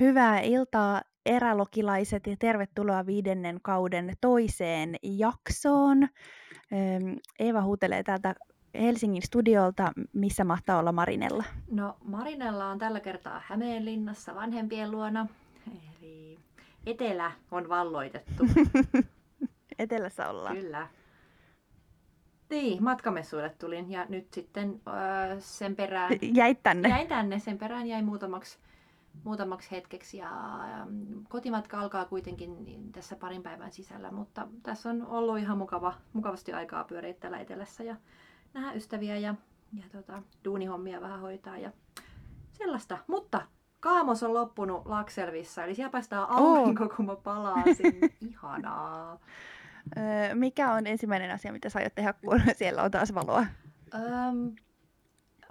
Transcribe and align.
Hyvää 0.00 0.40
iltaa 0.40 1.02
erälokilaiset 1.26 2.26
ja 2.26 2.36
tervetuloa 2.38 3.06
viidennen 3.06 3.58
kauden 3.62 4.12
toiseen 4.20 4.96
jaksoon. 5.02 6.08
Eeva 7.38 7.62
huutelee 7.62 8.02
täältä 8.02 8.34
Helsingin 8.74 9.22
studiolta, 9.22 9.92
missä 10.12 10.44
mahtaa 10.44 10.78
olla 10.78 10.92
Marinella. 10.92 11.44
No 11.70 11.96
Marinella 12.04 12.66
on 12.66 12.78
tällä 12.78 13.00
kertaa 13.00 13.42
Hämeenlinnassa 13.46 14.34
vanhempien 14.34 14.90
luona, 14.90 15.26
eli 15.98 16.38
etelä 16.86 17.32
on 17.50 17.68
valloitettu. 17.68 18.46
Etelässä 19.78 20.28
ollaan. 20.28 20.56
Kyllä. 20.56 20.88
Niin, 22.50 22.82
matkamessuille 22.82 23.50
tulin 23.58 23.90
ja 23.90 24.06
nyt 24.08 24.32
sitten 24.34 24.80
öö, 24.88 25.40
sen 25.40 25.76
perään... 25.76 26.12
Jäit 26.22 26.62
tänne? 26.62 26.88
Jäin 26.88 27.08
tänne, 27.08 27.38
sen 27.38 27.58
perään 27.58 27.86
jäi 27.86 28.02
muutamaksi 28.02 28.58
muutamaksi 29.24 29.70
hetkeksi 29.70 30.18
ja 30.18 30.30
kotimatka 31.28 31.80
alkaa 31.80 32.04
kuitenkin 32.04 32.64
niin 32.64 32.92
tässä 32.92 33.16
parin 33.16 33.42
päivän 33.42 33.72
sisällä, 33.72 34.10
mutta 34.10 34.48
tässä 34.62 34.90
on 34.90 35.06
ollut 35.06 35.38
ihan 35.38 35.58
mukava, 35.58 35.94
mukavasti 36.12 36.52
aikaa 36.52 36.84
pyöriä 36.84 37.14
täällä 37.14 37.38
etelässä 37.38 37.84
ja 37.84 37.96
nähdä 38.54 38.72
ystäviä 38.72 39.16
ja, 39.16 39.34
ja 39.72 39.84
tota, 39.92 40.22
duunihommia 40.44 41.00
vähän 41.00 41.20
hoitaa 41.20 41.58
ja 41.58 41.72
sellaista. 42.52 42.98
Mutta 43.06 43.42
kaamos 43.80 44.22
on 44.22 44.34
loppunut 44.34 44.86
Lakselvissa, 44.86 45.64
eli 45.64 45.74
siellä 45.74 45.90
paistaa 45.90 46.36
aurinko, 46.36 46.84
oh. 46.84 46.96
kun 46.96 47.06
mä 47.06 47.16
palasin. 47.16 48.00
Ihanaa. 48.30 49.18
Mikä 50.34 50.72
on 50.72 50.86
ensimmäinen 50.86 51.30
asia, 51.30 51.52
mitä 51.52 51.68
sä 51.68 51.78
aiot 51.78 51.94
tehdä, 51.94 52.12
kun 52.12 52.42
siellä 52.52 52.82
on 52.82 52.90
taas 52.90 53.14
valoa? 53.14 53.46
Öm, 53.94 54.56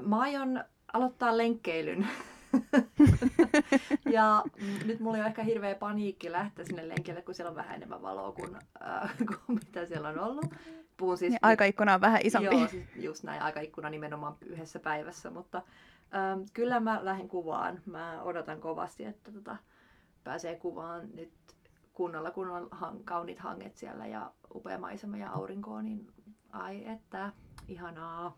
mä 0.02 0.20
aion 0.20 0.64
aloittaa 0.94 1.38
lenkkeilyn. 1.38 2.08
ja 4.16 4.44
nyt 4.86 5.00
mulla 5.00 5.18
on 5.18 5.26
ehkä 5.26 5.44
hirveä 5.44 5.76
paniikki 5.76 6.32
lähteä 6.32 6.66
sinne 6.66 6.88
lenkille, 6.88 7.22
kun 7.22 7.36
siellä 7.36 7.50
on 7.50 7.56
vähän 7.56 7.76
enemmän 7.76 8.02
valoa 8.02 8.32
kuin, 8.32 8.56
äh, 8.56 9.18
kuin 9.28 9.60
mitä 9.60 9.86
siellä 9.86 10.10
on 10.10 10.20
ollut. 10.20 10.46
Puhun 10.98 11.18
siis, 11.18 11.32
niin, 11.32 11.40
aikaikkuna 11.42 11.94
on 11.94 12.02
vähän 12.02 12.22
isompi. 12.24 12.56
Joo, 12.56 12.68
siis 12.68 12.86
just 12.96 13.24
näin, 13.24 13.42
aikaikkuna 13.42 13.90
nimenomaan 13.90 14.38
yhdessä 14.46 14.80
päivässä, 14.80 15.30
mutta 15.30 15.62
ähm, 16.16 16.42
kyllä 16.54 16.80
mä 16.80 17.06
lähden 17.06 17.28
kuvaan. 17.28 17.82
Mä 17.86 18.22
odotan 18.24 18.62
kovasti, 18.62 19.06
että 19.06 19.32
tota, 19.32 19.58
pääsee 20.24 20.56
kuvaan 20.56 21.10
nyt 21.14 21.34
kunnolla, 21.94 22.32
kun 22.32 22.50
on 22.50 22.68
hang, 22.72 23.02
kauniit 23.06 23.40
hanget 23.40 23.78
siellä 23.78 24.08
ja 24.08 24.32
upea 24.56 24.78
maisema 24.78 25.18
ja 25.18 25.32
aurinko, 25.32 25.82
niin 25.82 26.08
ai 26.52 26.88
että, 26.88 27.32
ihanaa. 27.68 28.38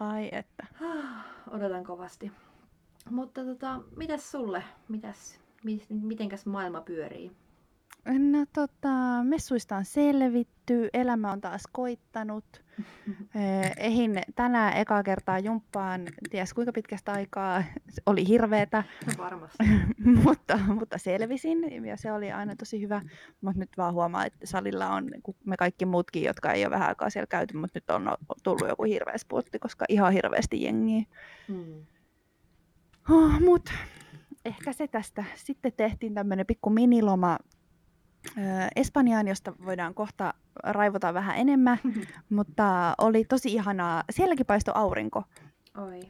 Ai 0.00 0.28
että. 0.32 0.66
Odotan 1.54 1.84
kovasti. 1.84 2.32
Mutta 3.10 3.44
tota, 3.44 3.80
mitäs 3.96 4.30
sulle? 4.30 4.64
Mitäs, 4.88 5.40
mitenkäs 5.88 6.46
maailma 6.46 6.80
pyörii? 6.80 7.32
No 8.04 8.46
tota, 8.52 8.88
messuista 9.22 9.76
on 9.76 9.84
selvitty, 9.84 10.88
elämä 10.92 11.32
on 11.32 11.40
taas 11.40 11.62
koittanut. 11.72 12.44
Ehin 13.76 14.22
tänään 14.34 14.76
eka 14.76 15.02
kertaa 15.02 15.38
jumppaan, 15.38 16.02
ties 16.30 16.54
kuinka 16.54 16.72
pitkästä 16.72 17.12
aikaa, 17.12 17.64
se 17.88 18.02
oli 18.06 18.28
hirveetä. 18.28 18.84
No 19.06 19.12
varmasti. 19.24 19.58
mutta, 20.24 20.58
mutta 20.66 20.98
selvisin 20.98 21.84
ja 21.84 21.96
se 21.96 22.12
oli 22.12 22.32
aina 22.32 22.56
tosi 22.56 22.80
hyvä. 22.80 23.02
Mutta 23.40 23.60
nyt 23.60 23.70
vaan 23.76 23.94
huomaa, 23.94 24.24
että 24.24 24.46
salilla 24.46 24.88
on 24.88 25.10
me 25.44 25.56
kaikki 25.56 25.86
muutkin, 25.86 26.22
jotka 26.22 26.52
ei 26.52 26.64
ole 26.64 26.70
vähän 26.70 26.88
aikaa 26.88 27.10
siellä 27.10 27.26
käyty, 27.26 27.56
mutta 27.56 27.76
nyt 27.76 27.90
on 27.90 28.16
tullut 28.42 28.68
joku 28.68 28.82
hirveä 28.82 29.18
spotti, 29.18 29.58
koska 29.58 29.84
ihan 29.88 30.12
hirveästi 30.12 30.62
jengiä. 30.62 31.02
Hmm. 31.48 31.86
Oh, 33.10 33.40
mut 33.40 33.70
ehkä 34.44 34.72
se 34.72 34.88
tästä. 34.88 35.24
Sitten 35.34 35.72
tehtiin 35.76 36.14
tämmöinen 36.14 36.46
pikku 36.46 36.70
miniloma 36.70 37.38
Espanjaan, 38.76 39.28
josta 39.28 39.52
voidaan 39.64 39.94
kohta 39.94 40.34
raivota 40.62 41.14
vähän 41.14 41.36
enemmän, 41.36 41.78
mutta 42.36 42.94
oli 42.98 43.24
tosi 43.24 43.52
ihanaa. 43.52 44.04
Sielläkin 44.10 44.46
paistoi 44.46 44.72
aurinko. 44.76 45.22
Oi. 45.78 46.00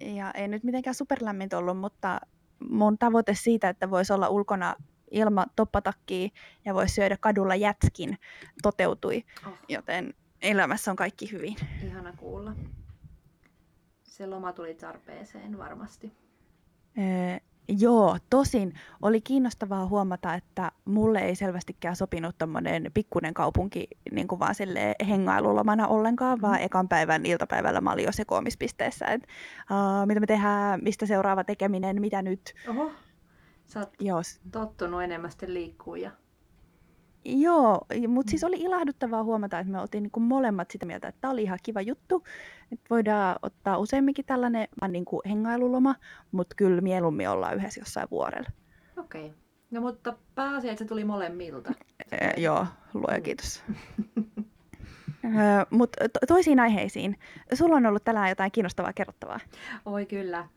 Ja 0.00 0.30
ei 0.30 0.48
nyt 0.48 0.64
mitenkään 0.64 0.94
superlämmintä 0.94 1.58
ollut, 1.58 1.78
mutta 1.78 2.20
mun 2.70 2.98
tavoite 2.98 3.34
siitä, 3.34 3.68
että 3.68 3.90
voisi 3.90 4.12
olla 4.12 4.28
ulkona 4.28 4.74
ilma 5.10 5.46
toppatakkiin 5.56 6.30
ja 6.64 6.74
voisi 6.74 6.94
syödä 6.94 7.16
kadulla 7.20 7.54
jätkin, 7.54 8.18
toteutui. 8.62 9.24
Oh. 9.46 9.52
Joten 9.68 10.14
elämässä 10.42 10.90
on 10.90 10.96
kaikki 10.96 11.32
hyvin. 11.32 11.56
Ihana 11.84 12.12
kuulla 12.16 12.52
se 14.14 14.26
loma 14.26 14.52
tuli 14.52 14.74
tarpeeseen 14.74 15.58
varmasti. 15.58 16.12
Ee, 16.96 17.40
joo, 17.68 18.18
tosin 18.30 18.72
oli 19.02 19.20
kiinnostavaa 19.20 19.86
huomata, 19.86 20.34
että 20.34 20.72
mulle 20.84 21.18
ei 21.18 21.34
selvästikään 21.34 21.96
sopinut 21.96 22.38
tämmöinen 22.38 22.90
pikkuinen 22.94 23.34
kaupunki 23.34 23.88
niin 24.10 24.28
kuin 24.28 24.38
vaan 24.38 24.54
sille 24.54 24.94
hengailulomana 25.08 25.88
ollenkaan, 25.88 26.40
vaan 26.40 26.58
mm. 26.58 26.64
ekan 26.64 26.88
päivän 26.88 27.26
iltapäivällä 27.26 27.80
mä 27.80 27.92
olin 27.92 28.04
jo 28.04 28.12
sekoamispisteessä, 28.12 29.06
että 29.06 29.28
uh, 29.70 30.06
mitä 30.06 30.20
me 30.20 30.26
tehdään, 30.26 30.80
mistä 30.82 31.06
seuraava 31.06 31.44
tekeminen, 31.44 32.00
mitä 32.00 32.22
nyt. 32.22 32.54
Oho, 32.68 32.90
sä 33.66 33.80
oot 33.80 33.92
Jos. 34.00 34.40
tottunut 34.52 35.02
enemmän 35.02 35.30
sitten 35.30 35.54
liikkuu 35.54 35.94
ja 35.94 36.10
Joo, 37.24 37.80
mutta 38.08 38.30
siis 38.30 38.44
oli 38.44 38.56
ilahduttavaa 38.60 39.22
huomata, 39.24 39.58
että 39.58 39.72
me 39.72 39.80
oltiin 39.80 40.02
niinku 40.02 40.20
molemmat 40.20 40.70
sitä 40.70 40.86
mieltä, 40.86 41.08
että 41.08 41.20
tämä 41.20 41.32
oli 41.32 41.42
ihan 41.42 41.58
kiva 41.62 41.80
juttu. 41.80 42.24
Että 42.72 42.86
voidaan 42.90 43.36
ottaa 43.42 43.78
useamminkin 43.78 44.24
tällainen 44.24 44.68
vaan 44.80 44.92
niinku 44.92 45.22
hengailuloma, 45.28 45.94
mutta 46.32 46.56
kyllä 46.56 46.80
mieluummin 46.80 47.28
ollaan 47.28 47.56
yhdessä 47.56 47.80
jossain 47.80 48.08
vuorella. 48.10 48.50
Okei. 48.96 49.26
Okay. 49.26 49.36
No 49.70 49.80
mutta 49.80 50.16
pääasia, 50.34 50.70
että 50.70 50.84
se 50.84 50.88
tuli 50.88 51.04
molemmilta. 51.04 51.72
E, 52.12 52.40
joo, 52.40 52.66
luoja 52.94 53.20
kiitos. 53.20 53.62
Mutta 55.70 56.08
to- 56.08 56.26
toisiin 56.26 56.60
aiheisiin. 56.60 57.18
Sulla 57.54 57.76
on 57.76 57.86
ollut 57.86 58.04
tällä 58.04 58.28
jotain 58.28 58.52
kiinnostavaa 58.52 58.92
kerrottavaa. 58.92 59.40
Oi 59.86 60.06
kyllä. 60.06 60.48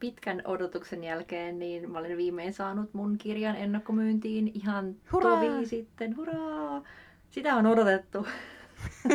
pitkän 0.00 0.42
odotuksen 0.44 1.04
jälkeen 1.04 1.58
niin 1.58 1.90
mä 1.90 1.98
olen 1.98 2.16
viimein 2.16 2.52
saanut 2.52 2.94
mun 2.94 3.18
kirjan 3.18 3.56
ennakkomyyntiin 3.56 4.50
ihan 4.54 4.94
Hurraa! 5.12 5.40
tovi 5.40 5.66
sitten. 5.66 6.16
Hurraa! 6.16 6.82
Sitä 7.30 7.56
on 7.56 7.66
odotettu. 7.66 8.26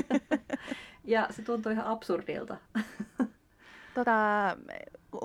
ja 1.03 1.27
se 1.31 1.41
tuntuu 1.41 1.71
ihan 1.71 1.85
absurdilta. 1.85 2.57
tota, 3.95 4.13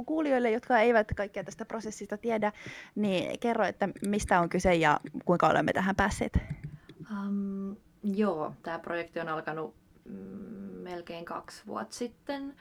kuulijoille, 0.06 0.50
jotka 0.50 0.78
eivät 0.78 1.08
kaikkea 1.16 1.44
tästä 1.44 1.64
prosessista 1.64 2.18
tiedä, 2.18 2.52
niin 2.94 3.38
kerro, 3.40 3.64
että 3.64 3.88
mistä 4.06 4.40
on 4.40 4.48
kyse 4.48 4.74
ja 4.74 5.00
kuinka 5.24 5.48
olemme 5.48 5.72
tähän 5.72 5.96
päässeet. 5.96 6.38
Um, 7.10 7.76
Joo, 8.02 8.54
tämä 8.62 8.78
projekti 8.78 9.20
on 9.20 9.28
alkanut 9.28 9.74
mm, 10.04 10.14
melkein 10.82 11.24
kaksi 11.24 11.62
vuotta 11.66 11.96
sitten. 11.96 12.54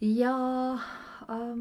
Ja 0.00 0.34
ähm, 1.30 1.58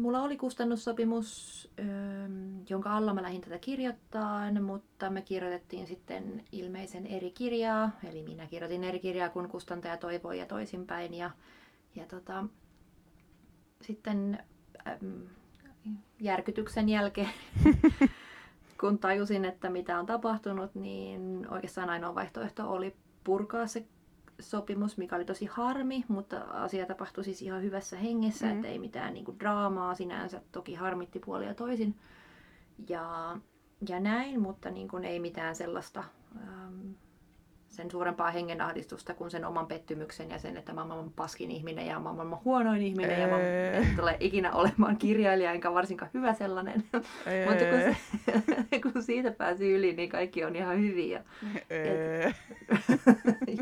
mulla 0.00 0.22
oli 0.22 0.36
kustannussopimus, 0.36 1.70
ähm, 1.80 2.60
jonka 2.68 2.96
alla 2.96 3.14
mä 3.14 3.22
lähdin 3.22 3.40
tätä 3.40 3.58
kirjoittaa, 3.58 4.52
mutta 4.62 5.10
me 5.10 5.22
kirjoitettiin 5.22 5.86
sitten 5.86 6.44
ilmeisen 6.52 7.06
eri 7.06 7.30
kirjaa. 7.30 7.90
Eli 8.10 8.22
minä 8.22 8.46
kirjoitin 8.46 8.84
eri 8.84 9.00
kirjaa 9.00 9.28
kuin 9.28 9.48
kustantaja 9.48 9.96
toivoi 9.96 10.38
ja 10.38 10.46
toisinpäin. 10.46 11.14
Ja, 11.14 11.30
ja 11.94 12.06
tota, 12.06 12.44
sitten 13.82 14.44
ähm, 14.88 15.22
järkytyksen 16.20 16.88
jälkeen 16.88 17.30
kun 18.80 18.98
tajusin, 18.98 19.44
että 19.44 19.70
mitä 19.70 19.98
on 19.98 20.06
tapahtunut, 20.06 20.74
niin 20.74 21.46
oikeastaan 21.50 21.90
ainoa 21.90 22.14
vaihtoehto 22.14 22.72
oli 22.72 22.96
purkaa 23.24 23.66
se 23.66 23.86
sopimus, 24.40 24.96
mikä 24.96 25.16
oli 25.16 25.24
tosi 25.24 25.46
harmi, 25.46 26.04
mutta 26.08 26.40
asia 26.40 26.86
tapahtui 26.86 27.24
siis 27.24 27.42
ihan 27.42 27.62
hyvässä 27.62 27.96
hengessä, 27.96 28.46
mm. 28.46 28.52
että 28.52 28.68
ei 28.68 28.78
mitään 28.78 29.14
niin 29.14 29.24
kuin, 29.24 29.40
draamaa 29.40 29.94
sinänsä, 29.94 30.42
toki 30.52 30.74
harmitti 30.74 31.18
puolia 31.18 31.54
toisin. 31.54 31.94
Ja, 32.88 33.38
ja 33.88 34.00
näin, 34.00 34.40
mutta 34.40 34.70
niin 34.70 34.88
kuin, 34.88 35.04
ei 35.04 35.20
mitään 35.20 35.56
sellaista 35.56 36.04
ähm, 36.36 36.90
sen 37.70 37.90
suurempaa 37.90 38.30
hengenahdistusta 38.30 39.14
kuin 39.14 39.30
sen 39.30 39.44
oman 39.44 39.66
pettymyksen 39.66 40.30
ja 40.30 40.38
sen, 40.38 40.56
että 40.56 40.72
mä 40.72 40.82
oon 40.82 41.12
paskin 41.16 41.50
ihminen 41.50 41.86
ja 41.86 42.00
mä 42.00 42.08
oon 42.08 42.16
maailman 42.16 42.44
huonoin 42.44 42.82
ihminen 42.82 43.20
ja 43.20 43.28
mä 43.28 43.40
en 43.40 43.96
tule 43.96 44.16
ikinä 44.20 44.52
olemaan 44.52 44.96
kirjailija 44.96 45.52
enkä 45.52 45.74
varsinkaan 45.74 46.10
hyvä 46.14 46.34
sellainen. 46.34 46.84
Mutta 46.92 47.64
kun, 47.70 47.80
se, 47.80 48.80
kun 48.92 49.02
siitä 49.02 49.30
pääsi 49.30 49.72
yli, 49.72 49.92
niin 49.92 50.08
kaikki 50.08 50.44
on 50.44 50.56
ihan 50.56 50.80
hyviä. 50.80 51.24
Et, 51.70 52.36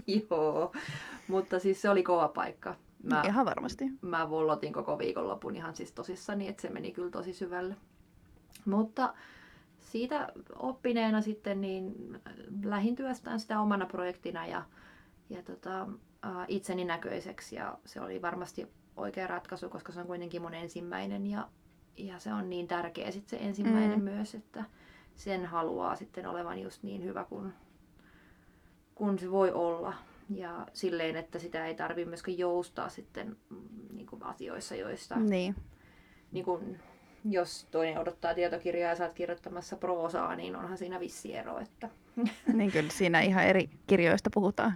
joo, 0.30 0.72
mutta 1.28 1.58
siis 1.58 1.82
se 1.82 1.90
oli 1.90 2.02
kova 2.02 2.28
paikka. 2.28 2.74
Mä, 3.02 3.22
ihan 3.26 3.46
varmasti. 3.46 3.84
Mä 4.00 4.30
vollotin 4.30 4.72
koko 4.72 4.98
viikonlopun 4.98 5.56
ihan 5.56 5.74
siis 5.74 5.92
tosissani, 5.92 6.48
että 6.48 6.62
se 6.62 6.70
meni 6.70 6.92
kyllä 6.92 7.10
tosi 7.10 7.32
syvälle. 7.32 7.76
Mutta 8.64 9.14
siitä 9.88 10.32
oppineena 10.56 11.20
sitten 11.20 11.60
niin 11.60 11.94
lähin 12.64 12.96
työstään 12.96 13.40
sitä 13.40 13.60
omana 13.60 13.86
projektina 13.86 14.46
ja, 14.46 14.62
ja 15.30 15.42
tota, 15.42 15.88
itseni 16.48 16.84
näköiseksi 16.84 17.56
ja 17.56 17.78
se 17.84 18.00
oli 18.00 18.22
varmasti 18.22 18.66
oikea 18.96 19.26
ratkaisu, 19.26 19.68
koska 19.68 19.92
se 19.92 20.00
on 20.00 20.06
kuitenkin 20.06 20.42
mun 20.42 20.54
ensimmäinen 20.54 21.26
ja, 21.26 21.48
ja 21.96 22.18
se 22.18 22.32
on 22.32 22.50
niin 22.50 22.68
tärkeä 22.68 23.10
sitten 23.10 23.38
se 23.38 23.44
ensimmäinen 23.46 23.98
Mm. 23.98 24.04
myös, 24.04 24.34
että 24.34 24.64
sen 25.14 25.46
haluaa 25.46 25.96
sitten 25.96 26.26
olevan 26.26 26.58
just 26.62 26.82
niin 26.82 27.04
hyvä 27.04 27.24
kuin 27.24 27.52
kun 28.94 29.18
se 29.18 29.30
voi 29.30 29.52
olla. 29.52 29.94
Ja 30.30 30.66
silleen, 30.72 31.16
että 31.16 31.38
sitä 31.38 31.66
ei 31.66 31.74
tarvitse 31.74 32.08
myöskään 32.08 32.38
joustaa 32.38 32.88
sitten 32.88 33.36
mm, 33.50 33.56
niin 33.92 34.06
kuin 34.06 34.22
asioissa, 34.22 34.74
joista 34.74 35.16
Niin. 35.16 35.54
niin 36.32 36.44
kuin, 36.44 36.80
jos 37.32 37.66
toinen 37.70 37.98
odottaa 37.98 38.34
tietokirjaa 38.34 38.90
ja 38.90 38.96
sä 38.96 39.04
oot 39.04 39.14
kirjoittamassa 39.14 39.76
proosaa, 39.76 40.36
niin 40.36 40.56
onhan 40.56 40.78
siinä 40.78 41.00
vissi 41.00 41.34
ero. 41.36 41.58
Että... 41.58 41.88
niin 42.52 42.72
kyllä 42.72 42.90
siinä 42.90 43.20
ihan 43.20 43.44
eri 43.44 43.70
kirjoista 43.86 44.30
puhutaan. 44.34 44.72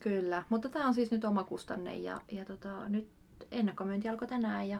Kyllä, 0.00 0.42
mutta 0.48 0.68
tämä 0.68 0.86
on 0.86 0.94
siis 0.94 1.10
nyt 1.10 1.24
oma 1.24 1.44
kustanne 1.44 1.96
ja, 1.96 2.20
ja 2.32 2.44
tota, 2.44 2.88
nyt 2.88 3.08
ennakkomyynti 3.52 4.08
alkoi 4.08 4.28
tänään 4.28 4.68
ja, 4.68 4.78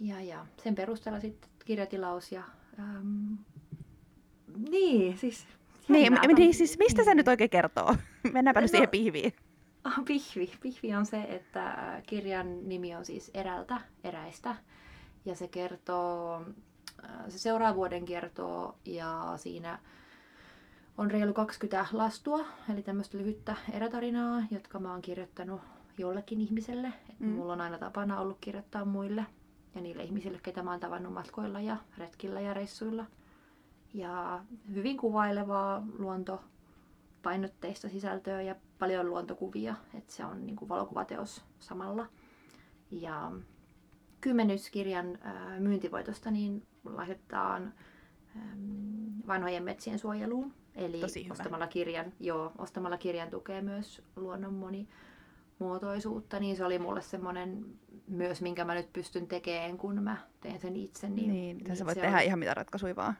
ja, 0.00 0.20
ja 0.20 0.46
sen 0.62 0.74
perusteella 0.74 1.20
sitten 1.20 1.50
kirjatilaus 1.64 2.32
ja 2.32 2.42
äm, 2.78 3.36
niin, 4.70 5.18
siis 5.18 5.46
Niin, 5.88 6.12
m- 6.12 6.34
niin, 6.36 6.54
siis 6.54 6.78
mistä 6.78 7.04
se 7.04 7.10
Niin. 7.10 7.16
nyt 7.16 7.28
oikein 7.28 7.50
kertoo? 7.50 7.96
Mennäänpä 8.32 8.60
nyt 8.60 8.68
No- 8.68 8.70
siihen 8.70 8.88
pihviin. 8.88 9.32
Pihvi. 10.06 10.52
Pihvi 10.60 10.94
on 10.94 11.06
se, 11.06 11.22
että 11.22 11.76
kirjan 12.06 12.68
nimi 12.68 12.94
on 12.94 13.04
siis 13.04 13.30
Erältä, 13.34 13.80
eräistä. 14.04 14.54
Ja 15.24 15.36
se 15.36 15.48
kertoo, 15.48 16.40
äh, 17.04 17.10
se 17.28 17.38
seuraavan 17.38 17.76
vuoden 17.76 18.04
kertoo 18.04 18.74
ja 18.84 19.32
siinä 19.36 19.78
on 20.98 21.10
reilu 21.10 21.34
20 21.34 21.86
lastua, 21.92 22.46
eli 22.72 22.82
tämmöistä 22.82 23.18
lyhyttä 23.18 23.56
erätarinaa, 23.72 24.42
jotka 24.50 24.78
mä 24.78 24.90
oon 24.90 25.02
kirjoittanut 25.02 25.60
jollekin 25.98 26.40
ihmiselle. 26.40 26.88
Et 26.88 27.14
Mm. 27.24 27.28
Mulla 27.30 27.52
on 27.52 27.60
aina 27.60 27.78
tapana 27.78 28.20
ollut 28.20 28.38
kirjoittaa 28.40 28.84
muille 28.84 29.26
ja 29.74 29.80
niille 29.80 30.02
ihmisille, 30.02 30.40
ketä 30.42 30.62
mä 30.62 30.70
oon 30.70 30.80
tavannut 30.80 31.12
matkoilla 31.12 31.60
ja 31.60 31.76
retkillä 31.98 32.40
ja 32.40 32.54
reissuilla. 32.54 33.06
Ja 33.94 34.44
hyvin 34.74 34.96
kuvailevaa 34.96 35.86
luonto 35.98 36.40
painotteista 37.22 37.88
sisältöä 37.88 38.42
ja 38.42 38.54
paljon 38.78 39.10
luontokuvia, 39.10 39.74
että 39.94 40.12
se 40.12 40.24
on 40.24 40.46
niin 40.46 40.56
kuin 40.56 40.68
valokuvateos 40.68 41.44
samalla. 41.58 42.06
Ja 42.90 43.32
kymmenyskirjan 44.24 45.18
myyntivoitosta 45.58 46.30
niin 46.30 46.66
lahjoitetaan 46.84 47.72
vanhojen 49.26 49.62
metsien 49.62 49.98
suojeluun. 49.98 50.54
Eli 50.74 51.00
Tosi 51.00 51.24
hyvä. 51.24 51.32
ostamalla 51.32 51.66
kirjan, 51.66 52.12
joo, 52.20 52.52
ostamalla 52.58 52.98
kirjan 52.98 53.30
tukee 53.30 53.62
myös 53.62 54.02
luonnon 54.16 54.54
monimuotoisuutta, 54.54 56.40
niin 56.40 56.56
se 56.56 56.64
oli 56.64 56.78
mulle 56.78 57.02
semmoinen 57.02 57.64
myös, 58.08 58.42
minkä 58.42 58.64
mä 58.64 58.74
nyt 58.74 58.92
pystyn 58.92 59.26
tekemään, 59.26 59.78
kun 59.78 60.02
mä 60.02 60.16
teen 60.40 60.60
sen 60.60 60.76
itse. 60.76 61.08
Niin, 61.08 61.30
Niin, 61.32 61.58
niin 61.58 61.76
sä 61.76 61.84
voit 61.86 61.94
se 61.94 62.00
tehdä 62.00 62.16
oli- 62.16 62.24
ihan 62.26 62.38
mitä 62.38 62.54
ratkaisuja 62.54 62.96
vaan. 62.96 63.14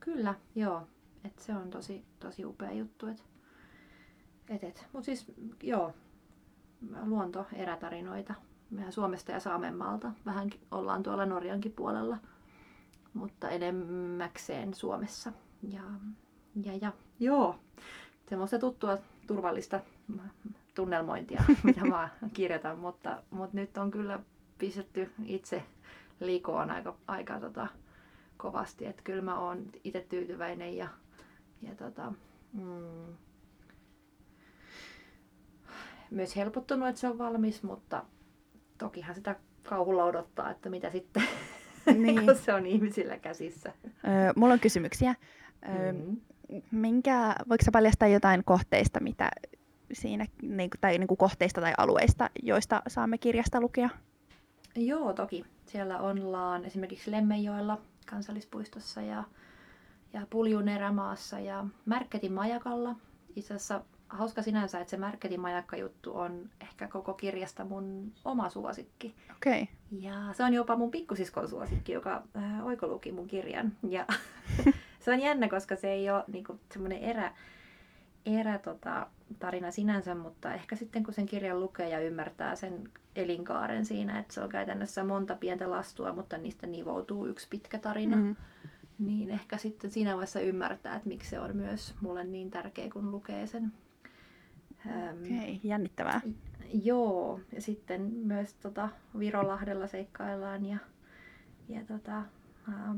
Kyllä, 0.00 0.34
joo. 0.54 0.86
Et 1.24 1.38
se 1.38 1.52
on 1.54 1.70
tosi, 1.70 2.04
tosi 2.18 2.44
upea 2.44 2.72
juttu. 2.72 3.06
Et, 3.06 3.24
et, 4.48 4.64
et. 4.64 4.86
Mut 4.92 5.04
siis, 5.04 5.32
joo, 5.62 5.94
luonto, 7.04 7.46
erätarinoita. 7.52 8.34
Mehän 8.70 8.92
Suomesta 8.92 9.32
ja 9.32 9.40
Saamenmaalta. 9.40 10.12
Vähän 10.26 10.50
ollaan 10.70 11.02
tuolla 11.02 11.26
Norjankin 11.26 11.72
puolella, 11.72 12.16
mutta 13.14 13.50
enemmäkseen 13.50 14.74
Suomessa. 14.74 15.32
Ja, 15.62 15.82
ja, 16.64 16.72
ja 16.80 16.92
joo, 17.20 17.56
semmoista 18.28 18.58
tuttua 18.58 18.98
turvallista 19.26 19.80
tunnelmointia, 20.74 21.44
mitä 21.62 21.84
mä 21.84 22.08
kirjoitan, 22.34 22.78
mutta, 22.78 23.22
mutta 23.30 23.56
nyt 23.56 23.78
on 23.78 23.90
kyllä 23.90 24.20
pistetty 24.58 25.12
itse 25.24 25.62
likoon 26.20 26.70
aika, 26.70 26.96
aika 27.06 27.40
tota, 27.40 27.66
kovasti. 28.36 28.86
Että 28.86 29.02
kyllä 29.02 29.22
mä 29.22 29.38
oon 29.38 29.66
itse 29.84 30.06
tyytyväinen 30.08 30.76
ja, 30.76 30.88
ja 31.62 31.74
tota, 31.74 32.12
mm, 32.52 33.14
myös 36.10 36.36
helpottunut, 36.36 36.88
että 36.88 37.00
se 37.00 37.08
on 37.08 37.18
valmis, 37.18 37.62
mutta 37.62 38.04
tokihan 38.80 39.14
sitä 39.14 39.36
kauhulla 39.68 40.04
odottaa, 40.04 40.50
että 40.50 40.70
mitä 40.70 40.90
sitten, 40.90 41.22
Niin. 41.96 42.20
kun 42.26 42.36
se 42.36 42.52
on 42.54 42.66
ihmisillä 42.66 43.18
käsissä. 43.18 43.72
Öö, 43.86 44.32
mulla 44.36 44.52
on 44.54 44.60
kysymyksiä. 44.60 45.14
Öö, 45.68 45.92
Mm. 45.92 46.16
minkä, 46.70 47.34
voiko 47.48 47.64
sä 47.64 47.70
paljastaa 47.72 48.08
jotain 48.08 48.44
kohteista, 48.44 49.00
mitä 49.00 49.30
siinä, 49.92 50.26
niin 50.42 50.70
tai 50.80 50.98
niin 50.98 51.08
kuin 51.08 51.18
kohteista 51.18 51.60
tai 51.60 51.72
alueista, 51.78 52.30
joista 52.42 52.82
saamme 52.88 53.18
kirjasta 53.18 53.60
lukea? 53.60 53.88
Joo, 54.76 55.12
toki. 55.12 55.44
Siellä 55.66 55.98
ollaan 56.00 56.64
esimerkiksi 56.64 57.10
Lemmenjoella 57.10 57.78
kansallispuistossa 58.10 59.02
ja, 59.02 59.24
ja 60.12 60.26
Puljun 60.30 60.68
erämaassa 60.68 61.40
ja 61.40 61.66
Märketin 61.84 62.32
majakalla. 62.32 62.96
Itse 63.36 63.54
asiassa 63.54 63.80
hauska 64.10 64.42
sinänsä, 64.42 64.80
että 64.80 64.90
se 64.90 64.96
Märketin 64.96 65.40
majakka-juttu 65.40 66.18
on 66.18 66.50
ehkä 66.60 66.88
koko 66.88 67.14
kirjasta 67.14 67.64
mun 67.64 68.12
oma 68.24 68.48
suosikki. 68.48 69.14
Okei. 69.36 69.62
Okay. 69.62 69.74
Ja 69.90 70.14
se 70.32 70.44
on 70.44 70.54
jopa 70.54 70.76
mun 70.76 70.90
pikkusiskon 70.90 71.48
suosikki, 71.48 71.92
joka 71.92 72.22
äh, 72.36 72.66
oikoluki 72.66 73.12
mun 73.12 73.26
kirjan. 73.26 73.72
Ja 73.88 74.06
se 75.00 75.12
on 75.12 75.20
jännä, 75.20 75.48
koska 75.48 75.76
se 75.76 75.92
ei 75.92 76.10
ole 76.10 76.24
niinku, 76.32 76.60
semmoinen 76.72 76.98
erä, 76.98 77.32
erä 78.26 78.58
tota, 78.58 79.06
tarina 79.38 79.70
sinänsä, 79.70 80.14
mutta 80.14 80.54
ehkä 80.54 80.76
sitten 80.76 81.04
kun 81.04 81.14
sen 81.14 81.26
kirjan 81.26 81.60
lukee 81.60 81.88
ja 81.88 82.00
ymmärtää 82.00 82.56
sen 82.56 82.90
elinkaaren 83.16 83.84
siinä, 83.84 84.18
että 84.18 84.34
se 84.34 84.40
on 84.40 84.48
käytännössä 84.48 85.04
monta 85.04 85.34
pientä 85.34 85.70
lastua, 85.70 86.12
mutta 86.12 86.38
niistä 86.38 86.66
nivoutuu 86.66 87.26
yksi 87.26 87.46
pitkä 87.50 87.78
tarina, 87.78 88.16
mm. 88.16 88.22
Mm. 88.22 88.36
niin 89.06 89.30
ehkä 89.30 89.56
sitten 89.56 89.90
siinä 89.90 90.10
vaiheessa 90.10 90.40
ymmärtää, 90.40 90.96
että 90.96 91.08
miksi 91.08 91.30
se 91.30 91.40
on 91.40 91.56
myös 91.56 91.94
mulle 92.00 92.24
niin 92.24 92.50
tärkeä, 92.50 92.90
kun 92.92 93.10
lukee 93.10 93.46
sen. 93.46 93.72
Okei, 94.86 95.38
okay. 95.38 95.58
jännittävää. 95.62 96.20
Joo, 96.84 97.40
ja 97.52 97.62
sitten 97.62 98.00
myös 98.00 98.54
tota, 98.54 98.88
Virolahdella 99.18 99.86
seikkaillaan 99.86 100.66
ja, 100.66 100.78
ja 101.68 101.80
tota, 101.84 102.22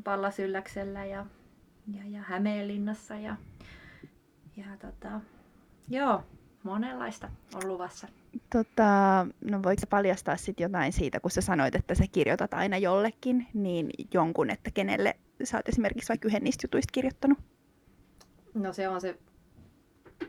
Pallasylläksellä 0.05 1.05
ja, 1.05 1.26
ja, 1.94 2.02
ja 2.08 2.23
Hämeenlinnassa 2.23 3.14
ja, 3.14 3.37
ja 4.56 4.64
tota, 4.81 5.20
joo, 5.88 6.25
monenlaista 6.62 7.31
on 7.55 7.69
luvassa. 7.69 8.08
Tota, 8.52 9.26
no 9.50 9.62
voiko 9.62 9.81
sä 9.81 9.87
paljastaa 9.87 10.37
sit 10.37 10.61
jotain 10.61 10.93
siitä, 10.93 11.20
kun 11.20 11.31
sä 11.31 11.40
sanoit, 11.40 11.75
että 11.75 11.94
sä 11.94 12.05
kirjoitat 12.12 12.55
aina 12.55 12.79
jollekin, 12.79 13.46
niin 13.55 13.90
jonkun, 14.14 14.50
että 14.50 14.70
kenelle 14.75 15.17
sä 15.44 15.56
oot 15.56 15.69
esimerkiksi 15.69 16.08
vaikka 16.08 16.29
yhden 16.29 16.44
niistä 16.44 16.65
jutuista 16.65 16.93
kirjoittanut? 16.93 17.39
No 18.55 18.72
se 18.72 18.89
on 18.89 19.01
se 19.01 19.19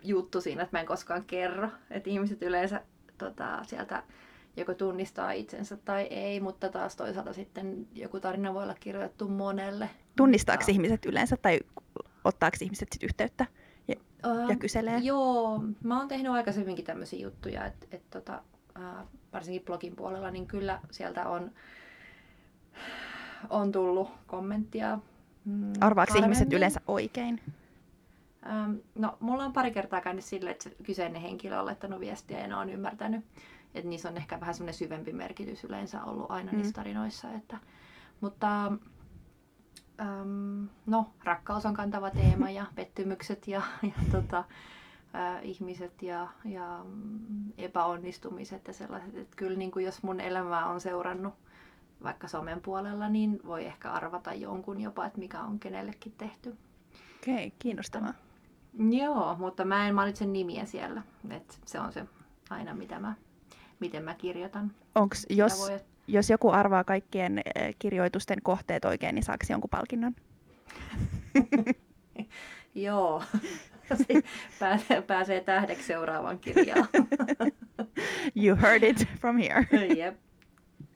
juttu 0.04 0.42
siinä, 0.42 0.64
että 0.64 0.78
mä 0.78 0.82
en 0.82 0.86
koskaan 0.88 1.24
kerro, 1.26 1.70
että 1.92 2.10
ihmiset 2.10 2.42
yleensä 2.44 2.82
tota, 3.18 3.64
sieltä 3.64 4.04
joko 4.58 4.74
tunnistaa 4.74 5.32
itsensä 5.32 5.78
tai 5.78 6.02
ei, 6.02 6.40
mutta 6.40 6.70
taas 6.70 6.96
toisaalta 6.96 7.34
sitten 7.34 7.88
joku 7.96 8.20
tarina 8.20 8.54
voi 8.54 8.64
olla 8.64 8.76
kirjoitettu 8.80 9.28
monelle. 9.28 9.90
Tunnistaako 10.16 10.62
Mutta- 10.62 10.72
ihmiset 10.72 11.06
yleensä 11.06 11.38
tai 11.38 11.60
ottaako 12.24 12.58
ihmiset 12.62 12.90
sit 12.94 13.04
yhteyttä 13.04 13.46
ja, 13.88 13.96
Ää, 14.24 14.46
ja 14.50 14.56
kyselee? 14.56 14.98
Joo, 15.00 15.64
mä 15.84 16.00
oon 16.00 16.08
tehnyt 16.08 16.32
aikaisemminkin 16.32 16.86
tämmöisiä 16.86 17.20
juttuja, 17.20 17.66
että 17.66 17.88
et 17.92 18.10
tota, 18.10 18.42
ää, 18.76 19.06
varsinkin 19.34 19.66
blogin 19.66 19.96
puolella, 19.96 20.32
niin 20.32 20.48
kyllä 20.48 20.80
sieltä 20.92 21.30
on, 21.30 21.52
on 23.50 23.72
tullut 23.72 24.10
kommenttia. 24.28 25.00
Mm, 25.46 25.74
Arvaako 25.82 26.18
ihmiset 26.18 26.54
yleensä 26.54 26.82
oikein? 26.88 27.42
Ähm, 28.50 28.76
no, 28.96 29.18
mulla 29.20 29.46
on 29.46 29.54
pari 29.54 29.72
kertaa 29.72 30.02
käynyt 30.02 30.26
sille, 30.26 30.50
että 30.52 30.64
se 30.64 30.76
kyseinen 30.84 31.22
henkilö 31.22 31.60
on 31.60 31.66
laittanut 31.66 32.00
viestiä 32.00 32.40
ja 32.40 32.48
ne 32.48 32.56
on 32.56 32.70
ymmärtänyt. 32.70 33.26
Että 33.76 33.90
niissä 33.90 34.10
on 34.10 34.18
ehkä 34.18 34.40
vähän 34.40 34.54
semmoinen 34.56 34.74
syvempi 34.74 35.14
merkitys 35.14 35.64
yleensä 35.64 36.04
ollut 36.04 36.32
aina 36.32 36.52
Mm. 36.52 36.58
niissä 36.58 36.74
tarinoissa. 36.74 37.32
Että, 37.34 37.58
mutta 38.22 38.66
äm, 40.02 40.68
no, 40.86 41.10
rakkaus 41.24 41.66
on 41.66 41.74
kantava 41.74 42.10
teema 42.10 42.50
ja 42.50 42.66
pettymykset 42.76 43.48
ja, 43.48 43.62
ja 43.84 44.04
tota, 44.12 44.44
ää, 45.14 45.40
ihmiset 45.40 46.02
ja, 46.02 46.28
ja 46.46 46.86
mm, 46.86 47.54
epäonnistumiset 47.58 48.68
ja 48.68 48.74
sellaiset. 48.74 49.16
Että 49.18 49.36
kyllä 49.36 49.58
niin 49.58 49.72
kuin 49.72 49.86
jos 49.86 50.04
mun 50.04 50.20
elämää 50.20 50.66
on 50.66 50.82
seurannut 50.82 51.34
vaikka 52.04 52.28
somen 52.28 52.62
puolella, 52.62 53.10
niin 53.10 53.40
voi 53.46 53.66
ehkä 53.66 53.92
arvata 53.92 54.34
jonkun 54.34 54.82
jopa, 54.82 55.06
että 55.06 55.20
mikä 55.20 55.42
on 55.42 55.60
kenellekin 55.60 56.14
tehty. 56.18 56.58
Okei, 57.22 57.34
okay, 57.48 57.52
kiinnostavaa. 57.60 58.14
Joo, 58.92 59.36
mutta 59.40 59.66
mä 59.66 59.88
en 59.88 59.96
mainitse 59.96 60.26
nimiä 60.26 60.66
siellä. 60.66 61.02
Et 61.30 61.60
se 61.66 61.80
on 61.80 61.94
se 61.94 62.06
aina, 62.50 62.74
mitä 62.74 63.00
mä, 63.00 63.14
miten 63.80 64.04
mä 64.04 64.14
kirjoitan. 64.16 64.72
Onks, 64.96 65.26
jos, 65.30 65.60
voi- 65.60 65.80
jos 66.08 66.30
joku 66.30 66.50
arvaa 66.50 66.84
kaikkien 66.84 67.42
eh, 67.56 67.76
kirjoitusten 67.80 68.38
kohteet 68.44 68.86
oikein, 68.86 69.16
niin 69.16 69.24
saako 69.24 69.46
jonkun 69.50 69.70
palkinnon? 69.70 70.16
Joo, 72.76 73.24
pääsee, 74.60 75.02
pääsee 75.02 75.42
tähdeksi 75.42 75.84
seuraavaan 75.88 76.40
kirjaan. 76.40 76.88
You 78.36 78.58
heard 78.62 78.84
it 78.84 79.08
from 79.20 79.38
here. 79.38 79.68
Jep, 79.96 80.16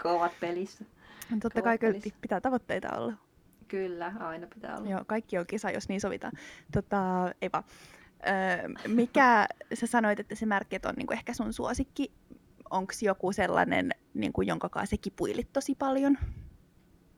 kovat 0.03 0.31
pelissä. 0.39 0.85
Totta 1.41 1.61
kai 1.61 1.77
kyllä 1.77 1.93
Koottelis. 1.93 2.17
pitää 2.21 2.41
tavoitteita 2.41 2.97
olla. 2.97 3.13
Kyllä, 3.67 4.13
aina 4.19 4.47
pitää 4.47 4.77
olla. 4.77 4.89
Joo, 4.89 5.03
kaikki 5.07 5.37
on 5.37 5.47
kisa, 5.47 5.71
jos 5.71 5.89
niin 5.89 6.01
sovitaan. 6.01 6.33
Tota, 6.71 6.97
Eva, 7.41 7.63
öö, 8.27 8.69
mikä 8.87 9.47
sä 9.73 9.87
sanoit, 9.87 10.19
että 10.19 10.35
se 10.35 10.45
märket 10.45 10.85
on 10.85 10.93
niinku 10.97 11.13
ehkä 11.13 11.33
sun 11.33 11.53
suosikki? 11.53 12.11
Onko 12.69 12.93
joku 13.01 13.31
sellainen, 13.31 13.91
niinku, 14.13 14.41
jonka 14.41 14.69
kanssa 14.69 14.95
sä 14.95 15.01
kipuilit 15.01 15.53
tosi 15.53 15.75
paljon? 15.75 16.17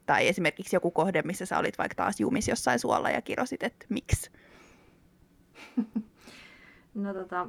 Tai 0.06 0.28
esimerkiksi 0.28 0.76
joku 0.76 0.92
kohde, 0.92 1.22
missä 1.22 1.46
sä 1.46 1.58
olit 1.58 1.78
vaikka 1.78 1.96
taas 1.96 2.20
jumis 2.20 2.48
jossain 2.48 2.80
suolla 2.80 3.10
ja 3.10 3.22
kirosit, 3.22 3.64
että 3.64 3.86
miksi? 3.90 4.32
No 6.94 7.14
tota, 7.14 7.48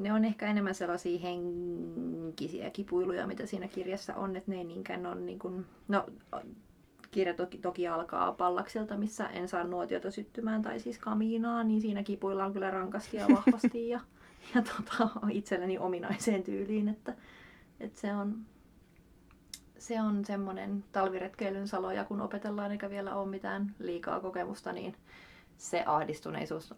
ne 0.00 0.12
on 0.12 0.24
ehkä 0.24 0.46
enemmän 0.46 0.74
sellaisia 0.74 1.18
henkisiä 1.18 2.70
kipuiluja, 2.70 3.26
mitä 3.26 3.46
siinä 3.46 3.68
kirjassa 3.68 4.14
on, 4.14 4.36
että 4.36 4.50
ne 4.50 4.56
ei 4.56 4.64
niinkään 4.64 5.06
ole 5.06 5.20
niin 5.20 5.38
kuin, 5.38 5.66
no 5.88 6.06
kirja 7.10 7.34
toki, 7.34 7.58
toki 7.58 7.88
alkaa 7.88 8.32
pallakselta, 8.32 8.96
missä 8.96 9.26
en 9.26 9.48
saa 9.48 9.64
nuotiota 9.64 10.10
syttymään 10.10 10.62
tai 10.62 10.80
siis 10.80 10.98
kamiinaa, 10.98 11.64
niin 11.64 11.80
siinä 11.80 12.02
kipuillaan 12.02 12.52
kyllä 12.52 12.70
rankasti 12.70 13.16
ja 13.16 13.26
vahvasti 13.28 13.88
ja, 13.88 14.00
ja 14.54 14.62
tota, 14.62 15.08
itselleni 15.30 15.78
ominaiseen 15.78 16.42
tyyliin, 16.42 16.88
että, 16.88 17.14
että 17.80 18.00
se 18.00 18.12
on, 18.12 18.38
se 19.78 20.00
on 20.00 20.24
semmoinen 20.24 20.84
talviretkeilyn 20.92 21.68
saloja, 21.68 22.04
kun 22.04 22.20
opetellaan 22.20 22.72
eikä 22.72 22.90
vielä 22.90 23.14
ole 23.14 23.28
mitään 23.28 23.74
liikaa 23.78 24.20
kokemusta, 24.20 24.72
niin 24.72 24.96
se 25.56 25.84
ahdistuneisuus 25.86 26.74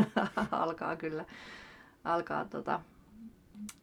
alkaa 0.50 0.96
kyllä 0.96 1.24
alkaa 2.04 2.44
tota, 2.44 2.80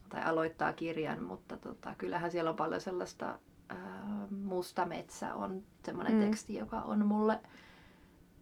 tai 0.10 0.24
aloittaa 0.24 0.74
kirjan, 0.74 1.24
mutta 1.24 1.58
tota, 1.58 1.96
kyllähän 1.98 2.32
siellä 2.32 2.50
on 2.50 2.56
paljon 2.56 2.82
sellaista 2.82 3.40
ää, 3.70 4.28
Musta 4.30 4.86
metsä 4.86 5.34
on 5.34 5.64
semmoinen 5.86 6.14
mm. 6.14 6.20
teksti, 6.20 6.56
joka 6.56 6.82
on 6.82 7.06
mulle, 7.06 7.40